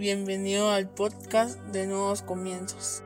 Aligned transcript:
Bienvenido 0.00 0.70
al 0.70 0.88
podcast 0.88 1.60
de 1.72 1.86
Nuevos 1.86 2.22
Comienzos. 2.22 3.02